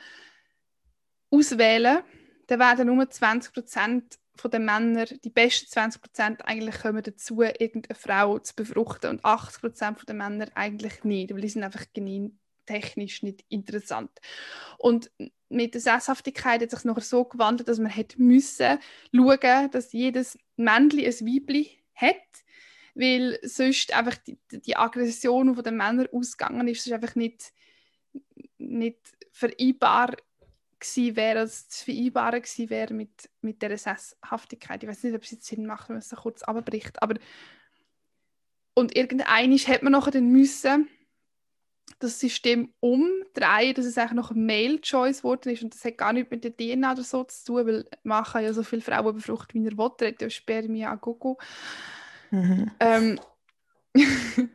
[1.31, 2.01] auswählen,
[2.49, 8.39] dann werden nur 20% von den Männern, die besten 20% eigentlich kommen dazu, irgendeine Frau
[8.39, 13.23] zu befruchten und 80% von den Männern eigentlich nicht, weil die sind einfach genin technisch
[13.23, 14.11] nicht interessant.
[14.79, 15.11] Und
[15.49, 18.79] mit der Sesshaftigkeit hat sich nachher so gewandelt, dass man hätte müssen
[19.15, 22.17] schauen, dass jedes Männchen ein Weibchen hat,
[22.95, 27.53] weil sonst einfach die, die Aggression, von den Männern ausgegangen ist, ist einfach nicht,
[28.59, 28.99] nicht
[29.31, 30.17] vereinbar
[30.79, 34.83] gewesen wäre, als zu vereinbaren gewesen wäre mit, mit dieser Sesshaftigkeit.
[34.83, 37.15] Ich weiß nicht, ob es jetzt Sinn macht, wenn man es so kurz abbricht, aber
[38.75, 40.89] und irgendeinisch hat man nachher dann müssen
[41.99, 46.13] das System umdrehen, dass es eigentlich noch ein Male-Choice geworden ist und das hat gar
[46.13, 47.87] nichts mit der DNA oder so zu tun, weil
[48.25, 51.39] kann ja so viele Frauen befruchten, wie er will, hat ja Spermien an Gogo.
[52.31, 52.71] Mhm.
[52.81, 53.21] Ähm,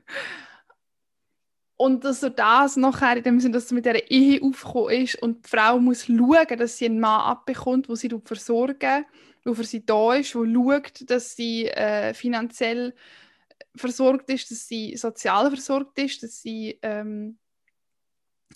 [1.78, 5.22] und dass so das nachher in dem Sinne, dass es mit dieser Ehe aufgekommen ist
[5.22, 9.06] und die Frau muss schauen, dass sie einen Mann abbekommt, der sie versorgen
[9.46, 12.94] der für sie da ist, der schaut, dass sie äh, finanziell
[13.78, 17.38] versorgt ist, dass sie sozial versorgt ist, dass sie ähm,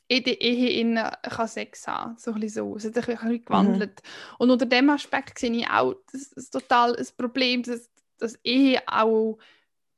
[0.07, 2.75] in der Ehe innen kann Sex haben so ein so.
[2.75, 4.01] Es hat sich ein bisschen gewandelt.
[4.37, 8.81] Und unter dem Aspekt sehe ich auch das, ist total ein Problem, dass, dass Ehe
[8.87, 9.37] auch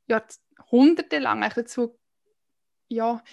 [0.07, 1.97] jahrhundertelang dazu
[2.89, 3.23] ja,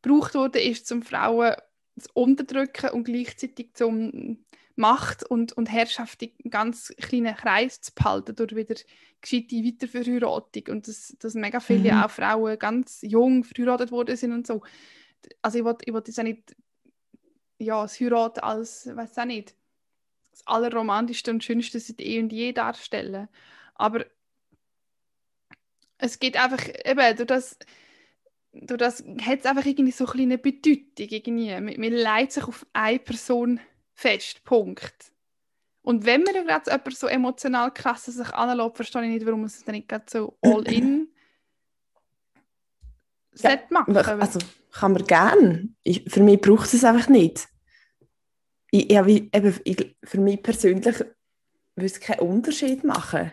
[0.00, 1.54] gebraucht wurde, ist, um Frauen
[1.98, 4.44] zu unterdrücken und gleichzeitig zum
[4.76, 8.74] Macht und, und Herrschaft in ganz kleinen Kreis zu behalten durch wieder
[9.20, 12.02] gescheite Weiterverheiratung und dass, dass mega viele Mhm.
[12.02, 14.62] auch Frauen ganz jung verheiratet worden sind und so.
[15.42, 16.56] Also ich wollte ich wollt jetzt auch nicht
[17.58, 19.54] ja, das Heiraten als, weiß auch nicht,
[20.30, 23.28] das allerromantischste und schönste seit eh und je darstellen.
[23.74, 24.04] Aber
[25.98, 27.58] es geht einfach, eben, durch das,
[28.52, 31.06] durch das hat es einfach irgendwie so eine kleine Bedeutung.
[31.08, 31.52] Irgendwie.
[31.52, 33.60] Man, man leitet sich auf eine Person
[34.02, 35.12] fest, Punkt.
[35.82, 39.40] Und wenn man ja gerade jemand so emotional krass sich anlässt, verstehe ich nicht, warum
[39.40, 41.08] man es dann nicht gerade so all-in
[43.34, 44.38] Ja, sollte machen Also
[44.72, 45.76] kann man gern.
[45.82, 47.48] Ich, für mich braucht es einfach nicht.
[48.70, 51.00] Ich, wie- eben, ich, für mich persönlich
[51.74, 53.32] würde es keinen Unterschied machen.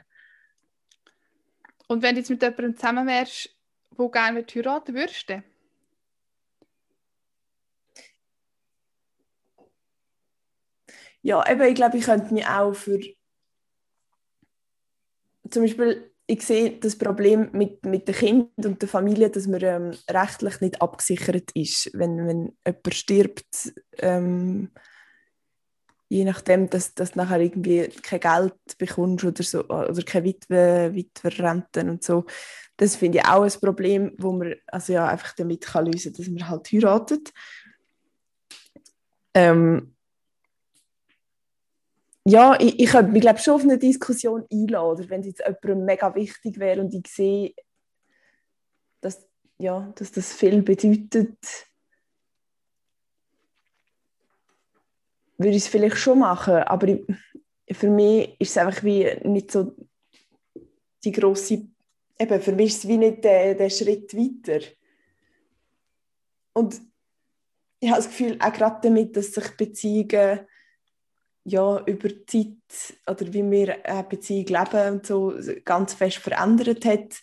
[1.88, 3.49] Und wenn du jetzt mit jemandem zusammen wärst,
[3.91, 5.43] wo gerne heiraten würdest, du?
[11.21, 12.99] Ja, eben, ich glaube, ich könnte mich auch für.
[15.49, 19.62] Zum Beispiel, ich sehe das Problem mit, mit den Kindern und der Familie, dass man
[19.63, 21.89] ähm, rechtlich nicht abgesichert ist.
[21.93, 24.69] Wenn, wenn jemand stirbt, ähm,
[26.08, 31.89] je nachdem, dass du nachher irgendwie kein Geld bekommst oder, so, oder keine Witwe, Witwerrenten
[31.89, 32.25] und so.
[32.77, 36.23] Das finde ich auch ein Problem, wo man also ja, einfach damit kann lösen kann,
[36.23, 37.34] dass man halt heiratet.
[39.34, 39.95] Ähm,
[42.29, 46.13] ja, ich, ich könnte mich schon auf eine Diskussion einladen, wenn es jetzt jemandem mega
[46.13, 47.53] wichtig wäre und ich sehe,
[49.01, 51.37] dass, ja, dass das viel bedeutet,
[55.37, 57.05] würde ich es vielleicht schon machen, aber ich,
[57.71, 59.75] für mich ist es einfach wie nicht so
[61.03, 61.67] die grosse,
[62.19, 64.65] eben für mich ist es wie nicht der, der Schritt weiter.
[66.53, 66.81] Und
[67.79, 70.41] ich habe das Gefühl, auch gerade damit, dass sich Beziehungen
[71.49, 75.33] ja, über die Zeit oder wie wir eine Beziehung leben und so
[75.65, 77.21] ganz fest verändert hat,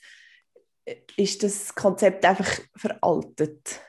[1.17, 3.81] ist das Konzept einfach veraltet.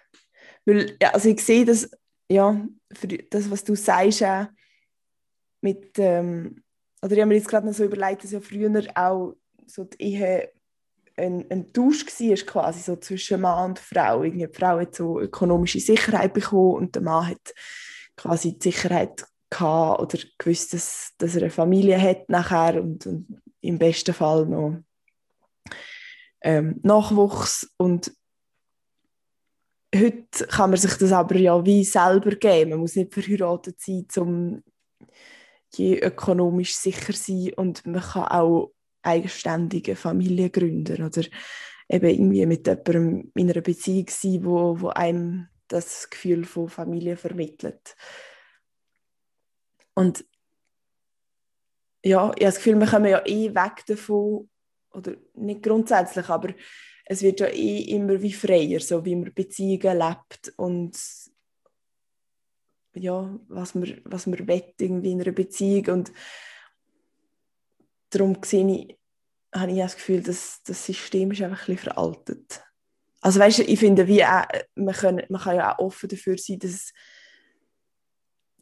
[0.66, 1.90] Weil, also ich sehe das,
[2.30, 4.48] ja, für das, was du sagst, auch
[5.62, 6.64] mit, ähm,
[7.02, 9.34] oder ich habe mir jetzt gerade noch so überlegt, dass ja früher auch
[9.66, 10.52] so die Ehe
[11.16, 14.24] ein, ein Tausch war, quasi so zwischen Mann und Frau.
[14.24, 17.54] Irgendwie die Frau hat so ökonomische Sicherheit bekommen und der Mann hat
[18.16, 23.42] quasi die Sicherheit gehabt oder gewusst, dass, dass er eine Familie hat nachher und, und
[23.62, 24.78] im besten Fall noch
[26.42, 28.12] ähm, Nachwuchs und
[29.96, 32.72] heute kann man sich das aber ja wie selber geben.
[32.72, 34.64] Man muss nicht verheiratet sein, um
[35.80, 41.24] ökonomisch sicher sein und man kann auch eigenständige Familie gründen oder
[41.90, 47.16] eben irgendwie mit jemandem in einer Beziehung sein, wo, wo einem das Gefühl von Familie
[47.16, 47.96] vermittelt.
[49.98, 50.24] Und
[52.04, 54.48] ja, ich habe das Gefühl, wir kommen ja eh weg davon,
[54.92, 56.54] oder nicht grundsätzlich, aber
[57.06, 60.96] es wird ja eh immer wie freier, so wie man Beziehungen lebt und
[62.94, 66.12] ja, was man, was man will irgendwie in einer Beziehung und
[68.12, 69.00] darum sehe ich,
[69.52, 72.64] habe ich das Gefühl, dass das System ist einfach ein bisschen veraltet.
[73.22, 76.38] Also weißt du, ich finde, wie auch, man, kann, man kann ja auch offen dafür
[76.38, 76.94] sein, dass,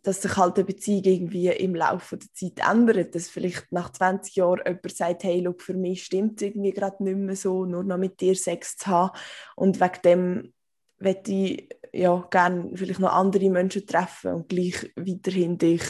[0.05, 3.15] dass sich halt eine Beziehung irgendwie im Laufe der Zeit ändert.
[3.15, 7.03] Dass vielleicht nach 20 Jahren jemand sagt, hey, look, für mich stimmt es irgendwie gerade
[7.03, 9.17] nicht mehr so, nur noch mit dir Sex zu haben.
[9.55, 10.53] Und wegen dem
[10.99, 15.83] möchte ich ja, gerne vielleicht noch andere Menschen treffen und gleich weiterhin dich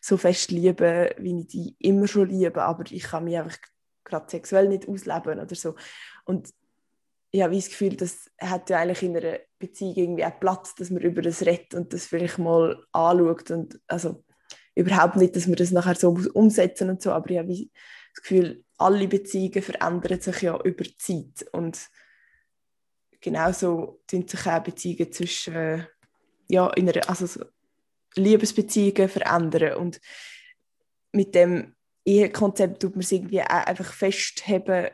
[0.00, 3.58] so fest lieben, wie ich dich immer schon liebe, aber ich kann mich einfach
[4.04, 5.74] gerade sexuell nicht ausleben oder so.
[6.24, 6.48] Und
[7.30, 10.90] ich habe das Gefühl, das hat ja eigentlich in einer Beziehung irgendwie auch Platz, dass
[10.90, 14.24] man über das redet und das vielleicht mal anschaut und also
[14.74, 18.64] überhaupt nicht, dass wir das nachher so umsetzen und so, aber ich habe das Gefühl,
[18.78, 21.88] alle Beziehungen verändern sich ja über die Zeit und
[23.20, 25.86] genauso tun sich auch Beziehungen zwischen
[26.48, 27.44] ja, in einer, also so
[28.14, 30.00] Liebesbeziehungen verändern und
[31.12, 34.88] mit dem Ehekonzept tut man es irgendwie auch einfach festheben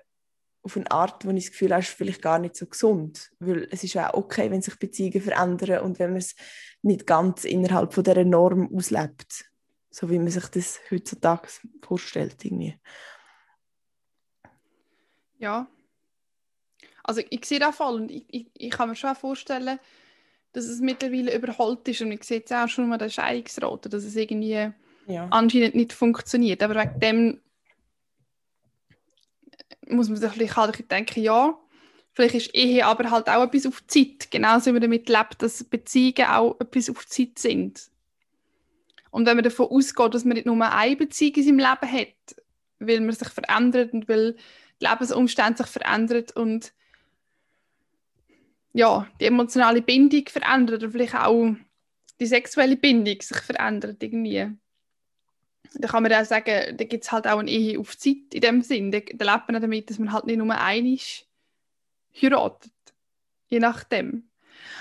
[0.64, 3.30] auf eine Art, wo ich das Gefühl habe, ist vielleicht gar nicht so gesund.
[3.38, 6.34] Weil es ist ja auch okay, wenn sich Beziehungen verändern und wenn man es
[6.82, 9.44] nicht ganz innerhalb von dieser Norm auslebt.
[9.90, 11.48] So wie man sich das heutzutage
[11.82, 12.44] vorstellt.
[12.44, 12.78] Irgendwie.
[15.38, 15.68] Ja.
[17.02, 19.78] Also ich sehe das voll und ich, ich, ich kann mir schon vorstellen,
[20.52, 24.04] dass es mittlerweile überholt ist und ich sehe jetzt auch schon mal den Scheidungsrate, dass
[24.04, 24.72] es irgendwie
[25.06, 25.28] Ja.
[25.30, 26.62] anscheinend nicht funktioniert.
[26.62, 27.40] Aber wegen dem
[29.88, 31.58] muss man sich vielleicht halt denken, ja,
[32.12, 34.30] vielleicht ist Ehe aber halt auch etwas auf Zeit.
[34.30, 37.90] Genauso wie man damit lebt, dass Beziehungen auch etwas auf Zeit sind.
[39.10, 42.36] Und wenn man davon ausgeht, dass man nicht nur eine Beziehung in seinem Leben hat,
[42.80, 44.36] weil man sich verändert und weil
[44.80, 46.72] die Lebensumstände sich verändern und
[48.72, 51.54] ja, die emotionale Bindung verändert oder vielleicht auch
[52.20, 54.50] die sexuelle Bindung sich verändert irgendwie.
[55.74, 58.40] Da kann man auch sagen, da gibt es halt auch eine Ehe auf Zeit in
[58.40, 58.92] dem Sinn.
[58.92, 61.28] Da, da lebt man damit, dass man halt nicht nur einig
[62.20, 62.72] heiratet.
[63.46, 64.30] Je nachdem.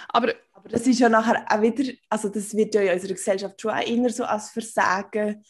[0.10, 3.60] Aber Aber das ist ja nachher auch wieder, also das wird ja in unserer Gesellschaft
[3.60, 5.44] schon auch immer so als Versagen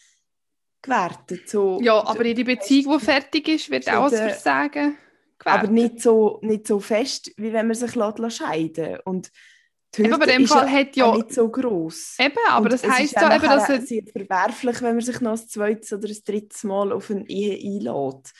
[0.81, 1.49] gewertet.
[1.49, 4.97] So, ja, aber jede Beziehung, die fertig ist, wird auch als der- Versagen
[5.45, 5.71] aber gewertet.
[5.71, 9.29] nicht so, nicht so fest, wie wenn man sich lässt, lässt scheiden Und
[9.95, 12.15] die Eben, aber Hürde in dem ist Fall hat ja- nicht so gross.
[12.19, 15.01] Eben, aber Und das es heisst ist ja eben, dass er, sehr verwerflich, wenn man
[15.05, 18.31] sich noch ein zweites oder ein drittes Mal auf eine Ehe einlädt.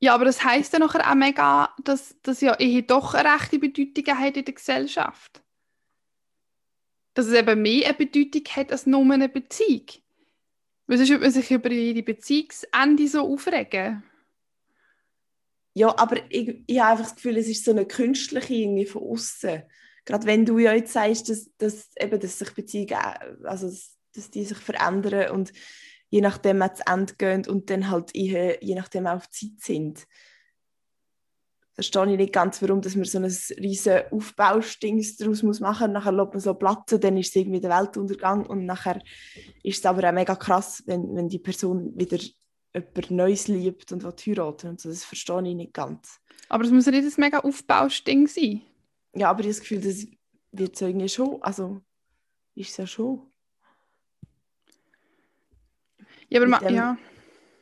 [0.00, 3.58] ja, aber das heisst ja nachher auch mega, dass, dass ja Ehe doch eine rechte
[3.58, 5.42] Bedeutung hat in der Gesellschaft.
[7.14, 9.86] Dass es eben mehr eine Bedeutung hat als nur eine Beziehung.
[10.86, 14.02] Weil sonst würde man sich über jede Beziehungsende so aufregen.
[15.72, 19.02] Ja, aber ich, ich habe einfach das Gefühl, es ist so eine künstliche irgendwie von
[19.02, 19.62] außen.
[20.04, 23.70] Gerade wenn du ja jetzt sagst, dass, dass, eben, dass sich Beziehungen, auch- also
[24.14, 25.52] dass, die sich verändern und
[26.10, 29.58] je nachdem auch zu Ende gehen und dann halt Ehe, je nachdem auch auf Zeit
[29.58, 30.06] sind.
[31.72, 35.60] Verstehe ich nicht ganz, warum dass man so ein riesen Aufbaustings daraus machen muss.
[35.60, 39.02] Nachher lässt man so platzen, dann ist es irgendwie der Weltuntergang und nachher
[39.64, 42.18] ist es aber auch mega krass, wenn, wenn die Person wieder
[42.72, 44.88] jemand Neues liebt und heiraten und so.
[44.88, 46.20] Das verstehe ich nicht ganz.
[46.48, 48.62] Aber es muss ja nicht ein mega Aufbausding sein.
[49.14, 50.06] Ja, aber ich habe das Gefühl, das
[50.52, 51.80] wird so irgendwie schon, also
[52.54, 53.30] ist es ja schon.
[56.28, 56.98] Ja, aber Mit ma, dem- ja.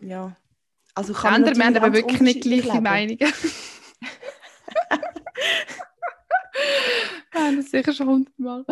[0.00, 0.36] Ja.
[0.94, 2.82] Also kann man wir haben aber wirklich nicht gleiche leben.
[2.82, 3.18] Meinungen.
[7.32, 8.64] Wir haben das sicher schon hundertmal.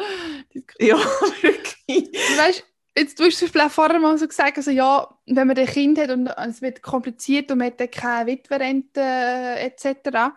[0.78, 0.96] Ja,
[1.40, 2.10] wirklich.
[2.12, 2.64] Du weißt,
[2.96, 6.10] jetzt du hast auch vorher mal so gesagt, also ja, wenn man ein Kind hat
[6.10, 10.34] und es wird kompliziert und man hat keine Witwerrente äh, etc.,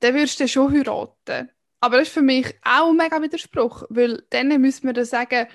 [0.00, 1.50] dann würdest du schon heiraten.
[1.80, 5.46] Aber das ist für mich auch ein mega Widerspruch, weil dann müssen wir dann sagen,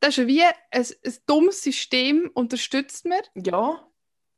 [0.00, 3.86] das ist wie ein, ein dummes System, unterstützt man, Ja,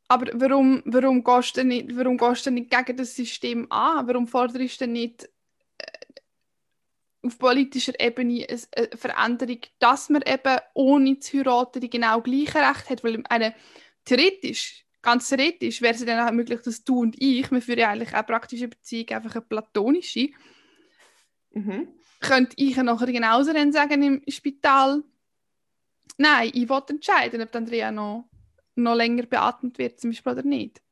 [0.08, 4.06] aber warum, warum, gehst du nicht, warum gehst du nicht gegen das System an?
[4.06, 5.28] Warum forderst du nicht
[5.78, 12.58] äh, auf politischer Ebene eine, Veränderung, dass man eben ohne zu heiraten die genau gleiche
[12.58, 13.02] Recht hat?
[13.02, 13.54] Weil eine,
[14.04, 17.90] theoretisch, ganz theoretisch, wäre es dann auch möglich, dass du und ich, wir führen ja
[17.90, 20.30] eigentlich auch praktische Beziehung, einfach eine platonische,
[21.52, 21.88] mhm.
[22.20, 25.04] könnte ich ja nachher genauso dann sagen im Spital,
[26.18, 28.28] Nein, ich will entscheiden, ob die Andrea noch,
[28.74, 30.82] noch länger beatmet wird, zum Beispiel, oder nicht.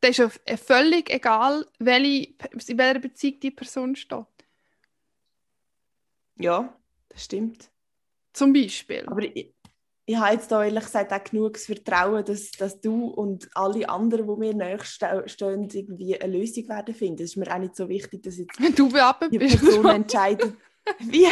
[0.00, 2.34] Das ist ja äh, völlig egal, welche,
[2.68, 4.26] in welcher Beziehung die Person steht.
[6.36, 6.76] Ja,
[7.08, 7.70] das stimmt.
[8.32, 9.04] Zum Beispiel.
[9.06, 9.52] Aber ich,
[10.08, 14.26] ich habe jetzt da ehrlich gesagt auch genug Vertrauen, dass, dass du und alle anderen,
[14.26, 17.24] die mir näher ste- stehen, irgendwie eine Lösung werden finden.
[17.24, 19.84] Es ist mir auch nicht so wichtig, dass jetzt Wenn du beatmet die bist, Person
[19.86, 20.54] entscheidet,
[21.00, 21.26] wie.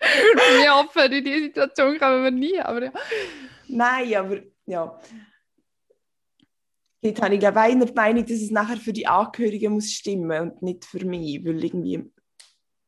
[0.00, 2.60] ich hoffe, in diese Situation kommen wir nie.
[2.60, 2.92] Aber ja.
[3.66, 5.00] Nein, aber ja.
[7.02, 10.40] Dort habe ich glaube ich die Meinung, dass es nachher für die Angehörigen muss stimmen
[10.52, 12.12] und nicht für mich, weil irgendwie,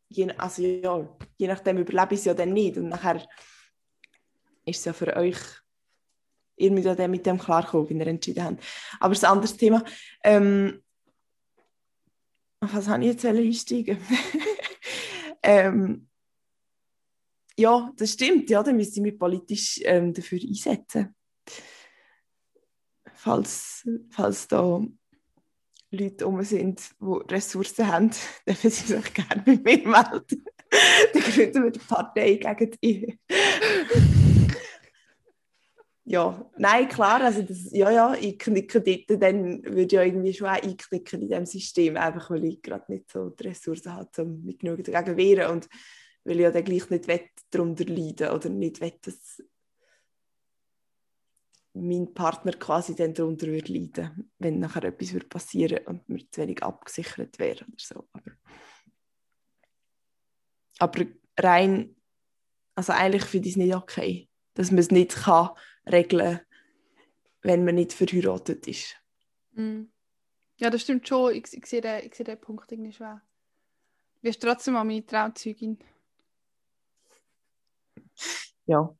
[0.09, 3.27] je, also ja, je nachdem überlebe ich es ja dann nicht und nachher
[4.69, 5.39] ist es ja für euch,
[6.57, 8.64] ihr müsst ja mit dem klarkommen, wenn ihr entschieden habt.
[9.01, 9.85] Aber das andere Thema,
[10.25, 10.83] ähm,
[12.61, 13.99] was habe ich jetzt einsteigen?
[15.43, 16.09] ähm,
[17.57, 21.14] ja, das stimmt, ja, dann müsste ich mich politisch ähm, dafür einsetzen.
[23.14, 24.81] Falls, falls da
[25.91, 28.11] Leute um sind, die Ressourcen haben,
[28.47, 30.45] dürfen sie sich gerne bei mir melden.
[31.14, 33.19] Dann gründen wir die Partei gegen die.
[36.11, 40.47] Ja, nein, klar, also das, ja, ja, ich knicke dort, dann würde ja irgendwie schon
[40.47, 44.43] auch einknicken in diesem System, einfach weil ich gerade nicht so die Ressourcen habe, um
[44.43, 45.69] mich genug dagegen zu wehren und
[46.25, 49.43] weil ich ja dann gleich nicht will, darunter leiden oder nicht will, dass
[51.75, 56.41] mein Partner quasi dann darunter würde leiden, wenn nachher etwas würde passieren und mir zu
[56.41, 58.09] wenig abgesichert wäre oder so.
[58.15, 58.31] Aber,
[60.79, 61.05] aber
[61.39, 61.97] rein,
[62.75, 65.51] also eigentlich finde ich es nicht okay, dass man es nicht kann
[65.91, 66.41] regeln,
[67.43, 68.97] wenn man nicht verheiratet ist.
[69.53, 69.84] Mm.
[70.59, 71.34] Ja, das stimmt schon.
[71.34, 73.22] Ich, ich, sehe, den, ich sehe den Punkt irgendwie schwer.
[74.16, 75.78] Du bist trotzdem mal meine Trauzeugin.
[78.66, 78.95] Ja,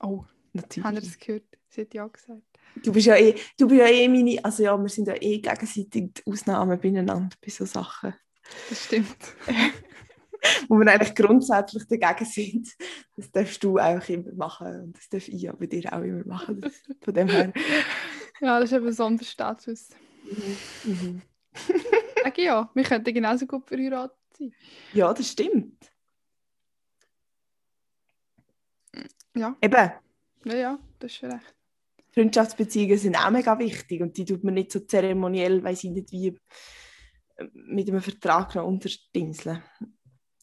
[0.00, 0.84] Oh, natürlich.
[0.84, 1.44] habt ihr das gehört?
[1.68, 2.42] Sie hat ja gesagt.
[2.82, 5.38] Du bist ja eh, du bist ja eh meine, also ja, wir sind ja eh
[5.38, 8.14] gegenseitig die Ausnahmen beieinander bei so Sachen,
[8.68, 9.16] Das stimmt.
[10.68, 12.68] wo wir eigentlich grundsätzlich dagegen sind.
[13.16, 16.60] Das darfst du einfach immer machen und das darf ich bei dir auch immer machen.
[16.60, 17.52] Das, von dem her.
[18.40, 19.90] Ja, das ist ein Sonderstatus.
[20.84, 21.22] Mhm.
[22.22, 24.52] Sag ich ja, wir könnten genauso gut verheiratet sein.
[24.92, 25.90] Ja, das stimmt.
[29.34, 29.90] Ja, Eben,
[30.44, 31.54] ja, ja, das ist schon recht.
[32.12, 36.10] Freundschaftsbeziehungen sind auch mega wichtig und die tut man nicht so zeremoniell, weiß ich nicht
[36.10, 36.36] wie,
[37.52, 39.62] mit einem Vertrag noch unterdingseln.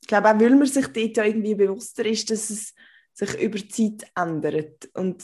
[0.08, 2.74] Ich glaube auch, weil man sich dort ja irgendwie bewusster ist, dass es
[3.12, 5.22] sich über die Zeit ändert und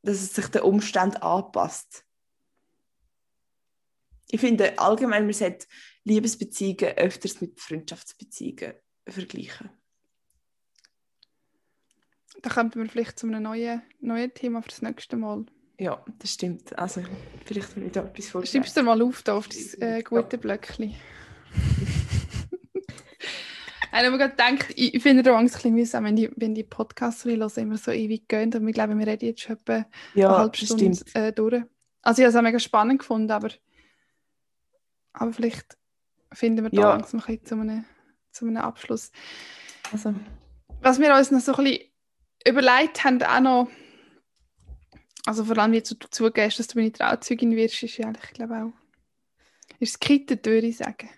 [0.00, 2.06] dass es sich den Umständen anpasst.
[4.30, 5.66] Ich finde allgemein, man sollte
[6.04, 8.72] Liebesbeziehungen öfters mit Freundschaftsbeziehungen
[9.06, 9.68] vergleichen.
[12.40, 15.44] Da kommen wir vielleicht zu einem neuen, neuen Thema für das nächste Mal.
[15.78, 16.78] Ja, das stimmt.
[16.78, 17.02] Also,
[17.44, 18.64] vielleicht da etwas vorstellen.
[18.64, 20.94] Schreibst du mal auf, da auf das äh, gute Blöckchen.
[23.94, 26.64] Ich habe mir gerade gedacht, ich finde es ein bisschen mühsam, wenn die, wenn die
[26.64, 28.52] Podcasts, die ich höre, immer so ewig gehen.
[28.54, 31.14] Und ich glaube, wir reden jetzt schon etwa eine Ja, halbe das Stunde stimmt.
[31.14, 31.62] äh, durch.
[32.00, 33.50] Also ich habe es auch mega spannend gefunden, aber,
[35.12, 35.76] aber vielleicht
[36.32, 36.88] finden wir da Ja.
[36.94, 37.84] langsam ein bisschen zu einem,
[38.30, 39.12] zu einem Abschluss.
[39.92, 40.14] Also,
[40.80, 41.82] Was wir uns noch so ein bisschen
[42.48, 43.68] überlegt haben, auch noch,
[45.26, 48.32] also vor allem wo du zugehst, dass du meine Trauzeugin wirst, ist ja eigentlich, ich
[48.32, 48.72] glaube auch,
[49.80, 51.10] ist es gekittet, würde ich sagen.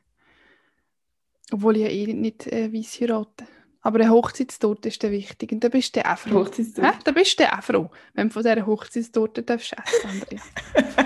[1.55, 3.47] Obwohl ich ja eh nicht äh, weiss heirate.
[3.81, 6.41] Aber eine Hochzeitstorte ist dann wichtig und da bist du auch froh.
[6.41, 6.99] Hochzeitstorte.
[7.05, 10.41] Da bist du auch froh, wenn du von dieser Hochzeitstorte darfst essen Andrea.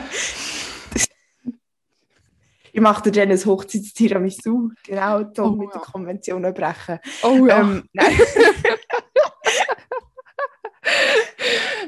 [2.70, 4.70] Ich mache dir dann ein Hochzeitstiramisu.
[4.86, 5.80] Genau, um Oh, mit ja.
[5.80, 6.98] den Konventionen brechen.
[7.24, 8.12] Oh ja, Ähm, nein,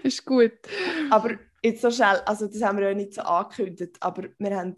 [0.03, 0.53] ist gut.
[1.11, 1.33] aber
[1.63, 4.77] jetzt so schnell, also das haben wir ja nicht so angekündigt, aber wir haben,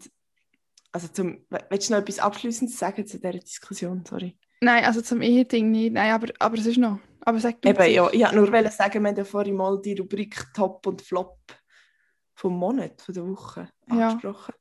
[0.93, 4.05] also zum, willst du noch etwas Abschließendes sagen zu dieser Diskussion?
[4.07, 4.37] Sorry.
[4.61, 5.93] Nein, also zum Eheding nicht.
[5.93, 6.99] Nein, aber, aber es ist noch.
[7.21, 9.93] Aber sag du Eben, ja, ich wollte nur sagen, wir haben ja vorhin mal die
[9.97, 11.39] Rubrik Top und Flop
[12.35, 14.09] vom Monat, von der Woche Ja.
[14.09, 14.53] angesprochen.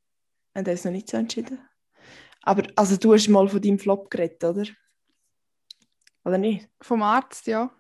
[0.52, 1.58] Wir haben das noch nicht so entschieden.
[2.42, 4.64] Aber also du hast mal von deinem Flop geredet, oder?
[6.24, 6.68] Oder nicht?
[6.80, 7.70] Vom Arzt, ja.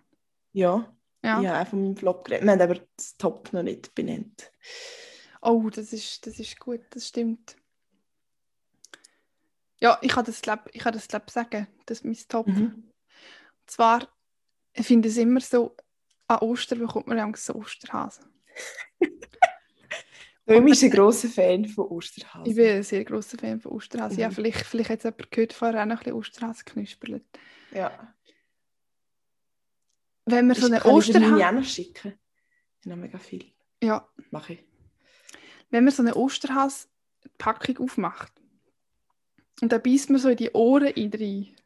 [0.52, 0.94] Ja.
[1.24, 1.62] ja.
[1.62, 2.44] Auch von meinem Flop geredet.
[2.44, 4.52] Wir haben aber das Top noch nicht benannt.
[5.40, 7.56] Oh, das ist, das ist gut, das stimmt.
[9.82, 11.66] Ja, ich kann das, glaub, ich kann das glaub, sagen.
[11.86, 12.46] Das ist mein Top.
[12.46, 12.64] Mhm.
[12.66, 14.06] Und zwar,
[14.74, 15.76] ich finde es immer so,
[16.28, 18.24] an Ostern bekommt man ja so Osterhasen.
[20.44, 22.46] Du bist ein grosser Fan von Osterhasen.
[22.50, 24.18] Ich bin ein sehr grosser Fan von Osterhasen.
[24.18, 24.32] Ja, Mhm.
[24.32, 27.22] vielleicht, vielleicht hat es jemand gehört, vorher auch noch ein bisschen Osterhasen knuspert.
[27.70, 28.14] Ja.
[30.26, 30.98] wenn wir so eine Kann
[31.62, 32.18] ich schicken?
[32.80, 33.52] Ich habe noch mega viel.
[33.82, 34.64] Ja, Mache ich.
[35.70, 38.41] wenn man so eine Osterhase-Packung aufmacht
[39.60, 41.56] und dann beißt man so in die Ohren in rein.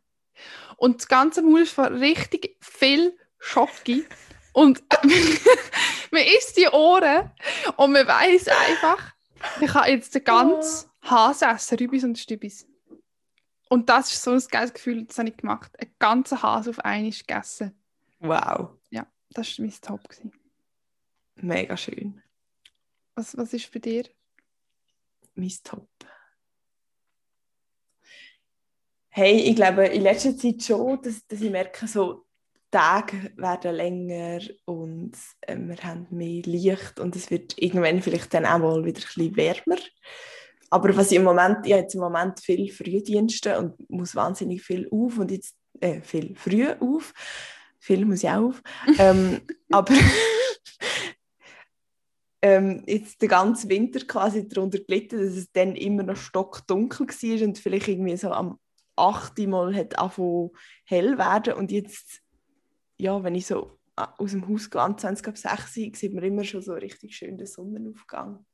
[0.77, 4.05] Und das ganze Maul ist von richtig viel Schocke.
[4.53, 4.83] Und
[6.11, 7.31] man isst die Ohren
[7.77, 9.15] und man weiß einfach,
[9.61, 12.67] ich kann jetzt den ganzen Hase essen, Rübis und Stübis.
[13.69, 15.73] Und das ist so ein geiles Gefühl, das habe ich gemacht.
[15.79, 17.79] Einen ganzen Hase auf einmal gegessen.
[18.21, 18.71] Wow.
[19.37, 20.09] Das war mein Top.
[20.09, 20.33] Gewesen.
[21.37, 22.23] Mega schön.
[23.15, 24.05] Was, was ist bei dir?
[25.35, 25.91] Mein Top.
[29.19, 33.75] Hey, ich glaube in letzter Zeit schon, dass, dass ich merke, so die Tage werden
[33.75, 38.85] länger und äh, wir haben mehr Licht und es wird irgendwann vielleicht dann auch mal
[38.85, 39.81] wieder ein bisschen wärmer.
[40.69, 44.63] Aber was ich im Moment, ich habe jetzt im Moment viel Frühdienste und muss wahnsinnig
[44.63, 47.15] viel auf und jetzt äh, viel früh auf.
[47.79, 48.63] Viel muss ich auch auf.
[48.99, 49.41] ähm,
[49.71, 49.95] aber
[52.43, 57.47] ähm, jetzt den ganzen Winter quasi darunter gelitten, dass es dann immer noch stockdunkel war
[57.49, 58.59] und vielleicht irgendwie so am
[58.97, 59.39] 8.
[59.47, 60.51] Mal hat angefangen
[60.85, 62.23] hell werden und jetzt,
[62.99, 66.15] ja, wenn ich so äh, aus dem Haus gehe, am 20 ab 6 Uhr, sieht
[66.15, 68.45] man immer schon so richtig schön den Sonnenaufgang.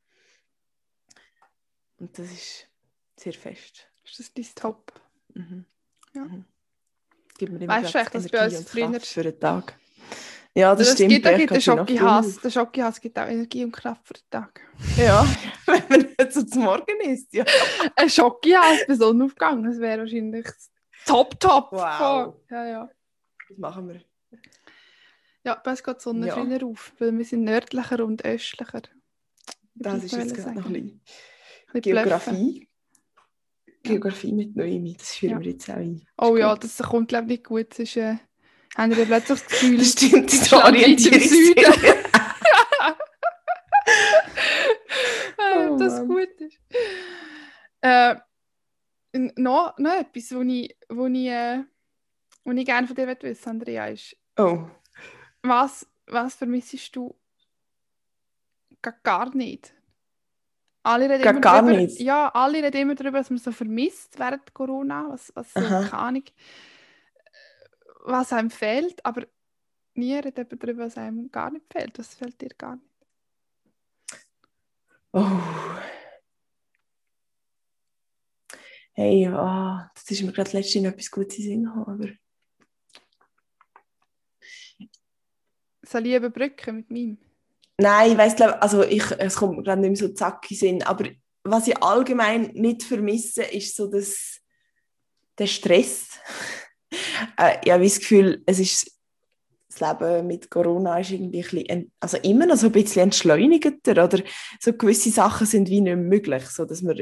[1.97, 2.69] Und das ist
[3.17, 3.89] sehr fest.
[4.03, 5.01] Ist das dein Top?
[5.33, 5.65] Mhm.
[6.13, 6.25] Ja.
[6.25, 6.45] Mhm.
[7.37, 9.79] Gibt mir Weißt du dass bei uns früher- für den Tag.
[10.55, 11.09] Ja, das, Das stimmt.
[11.09, 12.39] gibt, da ich gibt den sie noch Schokihas.
[12.41, 14.61] Der Schokihas gibt auch Energie und Kraft für den Tag.
[14.97, 15.25] Ja,
[15.65, 17.33] wenn man nicht so zum Morgen isst.
[17.33, 17.43] Ja.
[17.95, 20.69] Ein Schokihas bei Sonnenaufgang, das wäre wahrscheinlich das
[21.05, 21.71] Top, Top.
[21.71, 22.35] Wow.
[22.51, 22.89] Ja, ja.
[23.49, 24.01] Das machen wir.
[25.43, 26.35] Ja, bei uns geht die Sonne Ja.
[26.35, 28.83] früher auf, weil wir sind nördlicher und östlicher.
[29.75, 31.01] Das ist jetzt gerade noch ein bisschen
[31.73, 32.33] Ein bisschen bluffen.
[32.35, 32.69] Geografie.
[33.81, 35.39] Geografie mit Noemi, das führen Ja.
[35.41, 36.07] wir jetzt auch ein.
[36.17, 37.67] Oh Ist ja, das kommt glaube ich nicht gut.
[37.73, 38.15] Es ist, äh,
[38.77, 41.73] haben wir plötzlich das Gefühl, Das stimmt, die Deutschland liegt im äh,
[45.55, 46.07] Oh das Mann.
[46.07, 46.59] gut ist.
[47.81, 48.15] Äh,
[49.35, 51.63] noch, noch etwas, was ich, wo ich, äh,
[52.43, 54.67] wo ich gerne von dir wissen möchte, Andrea, ist, Oh,
[55.43, 57.15] was, was vermissest du
[58.81, 59.73] ga- gar nicht?
[60.81, 61.99] Alle reden Ga- immer gar darüber, nicht?
[61.99, 65.93] Ja, alle reden immer darüber, was man so vermisst während Corona, was, was so, keine
[65.93, 66.23] Ahnung,
[68.03, 69.25] was einem fehlt, aber
[69.95, 71.97] nie redet jemand darüber, was einem gar nicht fehlt.
[71.97, 72.87] Was fehlt dir gar nicht?
[75.13, 75.41] oh.
[78.95, 82.09] Hey, ah, das ist mir gerade letztens etwas Gutes in Sinn aber
[85.81, 87.17] Soll ich überbrücken mit meinem?
[87.77, 90.55] Nein, ich weiss, glaub, also ich, es kommt mir gerade nicht mehr so zack in
[90.55, 91.09] den Sinn, aber
[91.43, 94.39] was ich allgemein nicht vermisse, ist so das,
[95.37, 96.19] der Stress.
[97.37, 98.91] Äh, ich habe das Gefühl, es ist,
[99.69, 104.03] das Leben mit Corona ist irgendwie ein bisschen, also immer noch so ein bisschen entschleunigter
[104.03, 104.19] oder
[104.59, 106.97] so gewisse Sachen sind wie nicht möglich, so dass man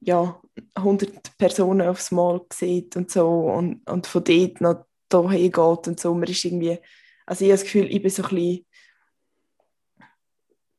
[0.00, 0.40] ja,
[0.74, 6.00] 100 Personen aufs Mal sieht und so und, und von dort noch dahin geht und
[6.00, 6.14] so.
[6.14, 6.78] Man ist irgendwie,
[7.26, 8.66] also ich habe das Gefühl, ich bin so ein bisschen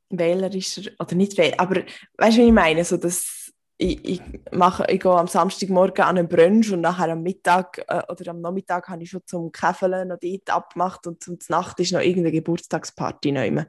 [0.09, 1.83] wählerischer, oder nicht wähler, aber
[2.17, 2.85] weißt du, wie ich meine?
[2.85, 3.36] So, dass
[3.77, 4.21] ich, ich,
[4.51, 8.41] mache, ich gehe am Samstagmorgen an einen Brunch und nachher am Mittag äh, oder am
[8.41, 12.31] Nachmittag habe ich schon zum Käfeln noch dort abgemacht und zum Nacht ist noch irgendeine
[12.31, 13.67] Geburtstagsparty immer.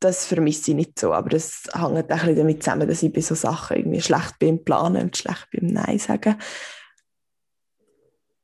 [0.00, 3.20] Das vermisse ich nicht so, aber das hängt ein bisschen damit zusammen, dass ich bei
[3.20, 6.36] so Sachen irgendwie schlecht bin im Planen und schlecht beim Nein sagen.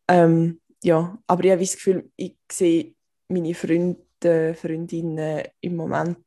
[0.09, 2.95] Ähm, ja, aber ich habe das Gefühl, ich sehe
[3.29, 6.19] meine Freunde, Freundinnen im Moment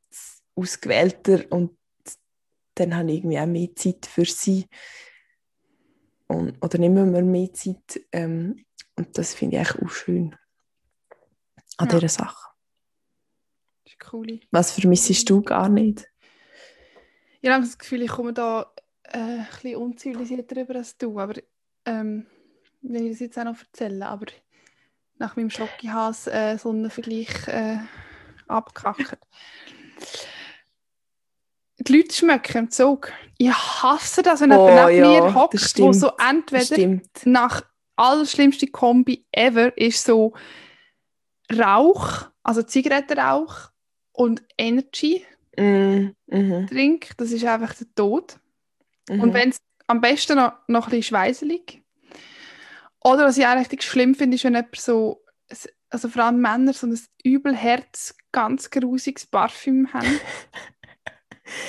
[0.55, 1.76] ausgewählter und
[2.79, 4.67] dann habe ich irgendwie auch mehr Zeit für sie.
[6.27, 8.01] Und, oder nehmen wir mehr Zeit.
[8.11, 8.65] Ähm,
[8.95, 10.35] und das finde ich eigentlich auch schön
[11.77, 11.95] an Ja.
[11.95, 12.49] dieser Sache.
[13.85, 14.39] Das ist cool.
[14.51, 16.07] Was vermissest du gar nicht?
[17.41, 18.71] Ich habe das Gefühl, ich komme da
[19.03, 21.35] äh, ein bisschen unzivilisiert rüber als du, aber
[21.85, 22.25] ähm,
[22.81, 24.25] wenn ich das jetzt auch noch erzähle, aber
[25.17, 27.77] nach meinem Schokihas äh, so einen Vergleich äh,
[28.47, 29.19] abgekackert.
[31.87, 33.11] Die Leute schmecken im Zug.
[33.37, 37.61] Ich hasse das, wenn Oh, jemand neben ja, mir hockt, wo so entweder nach
[37.95, 40.33] allerschlimmste Kombi ever ist so
[41.51, 43.69] Rauch, also Zigarettenrauch
[44.11, 45.25] und Energy
[45.59, 47.09] Mm, mhm, Drink.
[47.17, 48.39] Das ist einfach der Tod.
[49.09, 49.21] mhm.
[49.21, 49.57] Und wenn es
[49.87, 51.81] am besten noch, noch ein bisschen schweiselig.
[53.03, 55.23] Oder was ich auch richtig schlimm finde, ist, wenn jemand so,
[55.89, 60.19] also vor allem Männer, so ein übelherz, ganz grusiges Parfüm haben.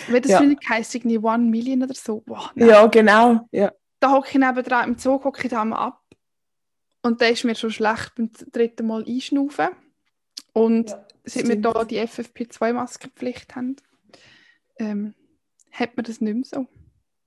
[0.09, 0.39] Wie das Ja.
[0.39, 2.21] finde ich heisst, irgendwie One Million oder so.
[2.23, 3.47] Boah, ja, genau.
[3.53, 3.73] Ja.
[4.01, 6.03] Da hocke ich nebendran, im Zug hocke ich da mal ab.
[7.03, 9.69] Und der ist mir schon schlecht beim dritten Mal einschnaufen.
[10.53, 11.65] Und Ja, seit wir stimmt.
[11.67, 13.77] da die FFP2-Maskenpflicht haben,
[14.79, 15.15] ähm,
[15.73, 16.67] hat man das nicht mehr so.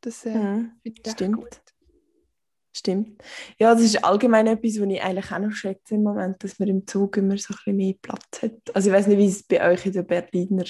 [0.01, 0.71] Das äh, Mhm.
[0.83, 1.35] ich echt stimmt.
[1.37, 1.61] gut.
[2.73, 3.21] Stimmt.
[3.59, 6.69] Ja, das ist allgemein etwas, was ich eigentlich auch noch schätze im Moment, dass man
[6.69, 8.53] im Zug immer so ein bisschen mehr Platz hat.
[8.73, 10.63] Also ich weiß nicht, wie es bei euch in der Berliner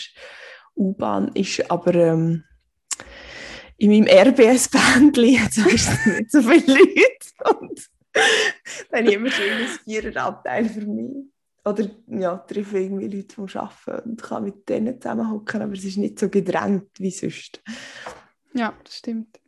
[0.76, 2.44] U-Bahn ist, aber ähm,
[3.78, 7.60] in meinem RBS-Bändli es meistens nicht so viele Leute.
[7.60, 7.90] Und
[8.92, 11.12] dann habe ich immer schön ein Viererabteil für mich.
[11.64, 15.98] Oder ja, treffe irgendwie Leute, die arbeiten und kann mit denen zusammenhocken, aber es ist
[15.98, 17.62] nicht so gedrängt wie sonst.
[18.54, 19.40] Ja, das stimmt.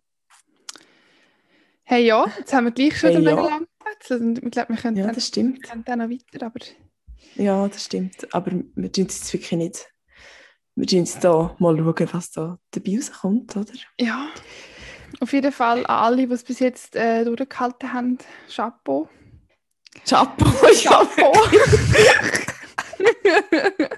[1.83, 3.41] Hey ja, jetzt haben wir gleich schon Hey, hey, ja.
[3.41, 3.67] lang.
[4.09, 5.63] Und Ich glaube, wir können, Ja, dann, das stimmt.
[5.63, 6.59] können dann noch weiter, aber
[7.35, 8.33] Ja, das stimmt.
[8.33, 9.87] Aber wir tun es jetzt wirklich nicht.
[10.75, 13.71] Wir jetzt da mal schauen, was da dabei rauskommt, oder?
[13.99, 14.27] ja.
[15.19, 18.17] Auf jeden Fall an alle, die es bis jetzt äh, durchgehalten haben,
[18.49, 19.07] Chapeau.
[20.07, 20.45] Chapeau,
[20.83, 21.31] Chapeau.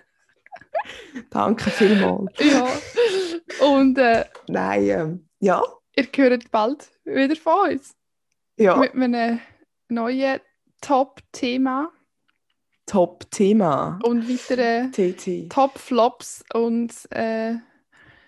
[1.29, 2.33] Danke vielmals.
[2.39, 2.67] ja.
[3.65, 5.63] Und äh, Nein, ähm, ja,
[5.95, 7.95] ihr hört bald wieder von uns.
[8.57, 9.39] ja, Mit einem
[9.87, 10.41] neuen
[10.81, 11.91] Top-Thema
[12.85, 13.99] Top-Thema.
[14.03, 15.49] und weiteren TT.
[15.51, 17.55] Top-Flops und äh,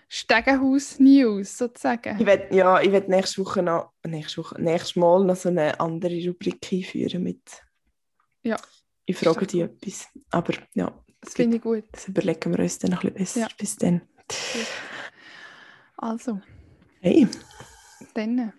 [0.08, 2.18] Stegenhaus-News sozusagen.
[2.18, 5.78] Ich werd, ja, ich werde nächste Woche noch, nächste Woche, nächstes Mal noch so eine
[5.78, 7.42] andere Rubrik einführen mit.
[8.42, 8.56] Ja.
[9.04, 10.08] Ich frage dich etwas.
[10.30, 11.84] Aber ja, Das finde ich gut.
[11.92, 13.50] das überlegen wir uns dann noch ein bisschen besser.
[13.50, 13.56] Ja.
[13.58, 14.02] Bis dann.
[15.96, 16.40] Also,
[17.00, 17.26] Hey,
[18.14, 18.38] dann.
[18.38, 18.52] äh,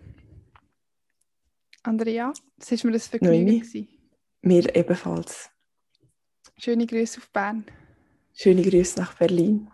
[1.84, 3.88] Andrea, es war mir ein Vergnügen.
[4.41, 5.50] Mir ebenfalls.
[6.62, 7.64] Schöne Grüße auf Bern.
[8.34, 9.72] Schöne Grüße nach Berlin.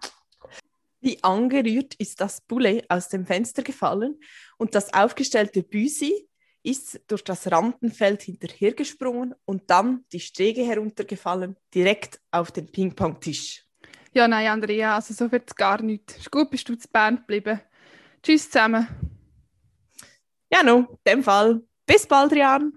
[1.01, 4.19] Wie angerührt ist das Poulet aus dem Fenster gefallen
[4.57, 6.27] und das aufgestellte Büsi
[6.61, 13.65] ist durch das Rampenfeld hinterhergesprungen und dann die Stege heruntergefallen, direkt auf den Ping-Pong-Tisch.
[14.13, 16.17] Ja, nein, Andrea, also so wird es gar nicht.
[16.17, 17.61] Ist gut, bist du zu Bern geblieben.
[18.21, 18.87] Tschüss zusammen.
[20.51, 21.63] Ja, no, in dem Fall.
[21.87, 22.73] Bis bald, Rian.